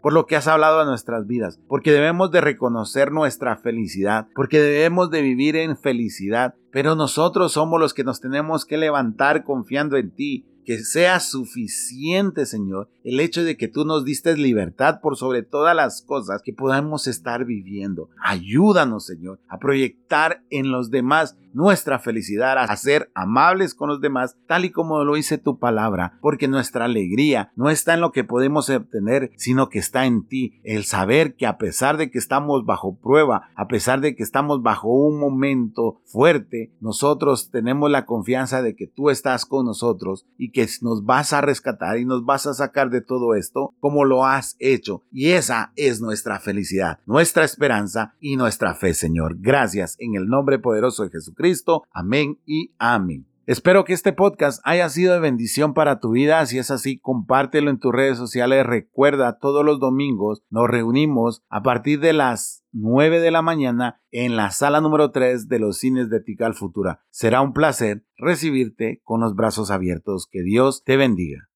por 0.00 0.12
lo 0.12 0.26
que 0.26 0.36
has 0.36 0.46
hablado 0.46 0.78
a 0.78 0.84
nuestras 0.84 1.26
vidas, 1.26 1.58
porque 1.66 1.90
debemos 1.90 2.30
de 2.30 2.40
reconocer 2.40 3.10
nuestra 3.10 3.56
felicidad, 3.56 4.28
porque 4.36 4.60
debemos 4.60 5.10
de 5.10 5.22
vivir 5.22 5.56
en 5.56 5.76
felicidad, 5.76 6.54
pero 6.70 6.94
nosotros 6.94 7.50
somos 7.50 7.80
los 7.80 7.94
que 7.94 8.04
nos 8.04 8.20
tenemos 8.20 8.64
que 8.64 8.76
levantar 8.76 9.42
confiando 9.42 9.96
en 9.96 10.14
ti, 10.14 10.46
que 10.64 10.78
sea 10.78 11.20
suficiente, 11.20 12.46
Señor, 12.46 12.88
el 13.04 13.20
hecho 13.20 13.44
de 13.44 13.56
que 13.56 13.68
tú 13.68 13.84
nos 13.84 14.04
diste 14.04 14.36
libertad 14.36 15.00
por 15.00 15.16
sobre 15.16 15.42
todas 15.42 15.74
las 15.74 16.02
cosas 16.02 16.42
que 16.42 16.52
podamos 16.52 17.06
estar 17.06 17.44
viviendo. 17.44 18.08
Ayúdanos, 18.22 19.06
Señor, 19.06 19.40
a 19.48 19.58
proyectar 19.58 20.42
en 20.50 20.70
los 20.70 20.90
demás 20.90 21.36
nuestra 21.54 21.98
felicidad, 21.98 22.58
a 22.58 22.76
ser 22.76 23.10
amables 23.14 23.74
con 23.74 23.88
los 23.88 24.00
demás, 24.00 24.36
tal 24.46 24.64
y 24.64 24.70
como 24.70 25.04
lo 25.04 25.14
dice 25.14 25.38
tu 25.38 25.58
palabra, 25.58 26.18
porque 26.20 26.48
nuestra 26.48 26.86
alegría 26.86 27.52
no 27.56 27.70
está 27.70 27.94
en 27.94 28.00
lo 28.00 28.12
que 28.12 28.24
podemos 28.24 28.70
obtener, 28.70 29.30
sino 29.36 29.68
que 29.68 29.78
está 29.78 30.06
en 30.06 30.26
ti, 30.26 30.60
el 30.64 30.84
saber 30.84 31.34
que 31.34 31.46
a 31.46 31.58
pesar 31.58 31.96
de 31.96 32.10
que 32.10 32.18
estamos 32.18 32.64
bajo 32.64 32.96
prueba, 32.96 33.50
a 33.54 33.68
pesar 33.68 34.00
de 34.00 34.14
que 34.14 34.22
estamos 34.22 34.62
bajo 34.62 34.88
un 34.88 35.18
momento 35.18 36.00
fuerte, 36.06 36.72
nosotros 36.80 37.50
tenemos 37.50 37.90
la 37.90 38.06
confianza 38.06 38.62
de 38.62 38.74
que 38.74 38.86
tú 38.86 39.10
estás 39.10 39.44
con 39.46 39.66
nosotros 39.66 40.26
y 40.38 40.51
que 40.52 40.68
nos 40.80 41.04
vas 41.04 41.32
a 41.32 41.40
rescatar 41.40 41.98
y 41.98 42.04
nos 42.04 42.24
vas 42.24 42.46
a 42.46 42.54
sacar 42.54 42.90
de 42.90 43.00
todo 43.00 43.34
esto 43.34 43.74
como 43.80 44.04
lo 44.04 44.24
has 44.24 44.56
hecho. 44.58 45.02
Y 45.10 45.30
esa 45.30 45.72
es 45.76 46.00
nuestra 46.00 46.38
felicidad, 46.38 46.98
nuestra 47.06 47.44
esperanza 47.44 48.14
y 48.20 48.36
nuestra 48.36 48.74
fe, 48.74 48.94
Señor. 48.94 49.36
Gracias 49.38 49.96
en 49.98 50.14
el 50.14 50.26
nombre 50.26 50.58
poderoso 50.58 51.04
de 51.04 51.10
Jesucristo. 51.10 51.84
Amén 51.92 52.38
y 52.46 52.70
amén. 52.78 53.31
Espero 53.52 53.84
que 53.84 53.92
este 53.92 54.14
podcast 54.14 54.62
haya 54.64 54.88
sido 54.88 55.12
de 55.12 55.20
bendición 55.20 55.74
para 55.74 56.00
tu 56.00 56.12
vida. 56.12 56.46
Si 56.46 56.56
es 56.56 56.70
así, 56.70 56.98
compártelo 56.98 57.68
en 57.68 57.78
tus 57.78 57.92
redes 57.92 58.16
sociales. 58.16 58.64
Recuerda, 58.64 59.36
todos 59.38 59.62
los 59.62 59.78
domingos 59.78 60.42
nos 60.48 60.70
reunimos 60.70 61.42
a 61.50 61.62
partir 61.62 62.00
de 62.00 62.14
las 62.14 62.64
9 62.72 63.20
de 63.20 63.30
la 63.30 63.42
mañana 63.42 64.00
en 64.10 64.36
la 64.36 64.52
sala 64.52 64.80
número 64.80 65.10
3 65.10 65.48
de 65.48 65.58
los 65.58 65.76
cines 65.76 66.08
de 66.08 66.20
Tical 66.20 66.54
Futura. 66.54 67.04
Será 67.10 67.42
un 67.42 67.52
placer 67.52 68.06
recibirte 68.16 69.02
con 69.04 69.20
los 69.20 69.34
brazos 69.34 69.70
abiertos. 69.70 70.28
Que 70.30 70.42
Dios 70.42 70.82
te 70.82 70.96
bendiga. 70.96 71.50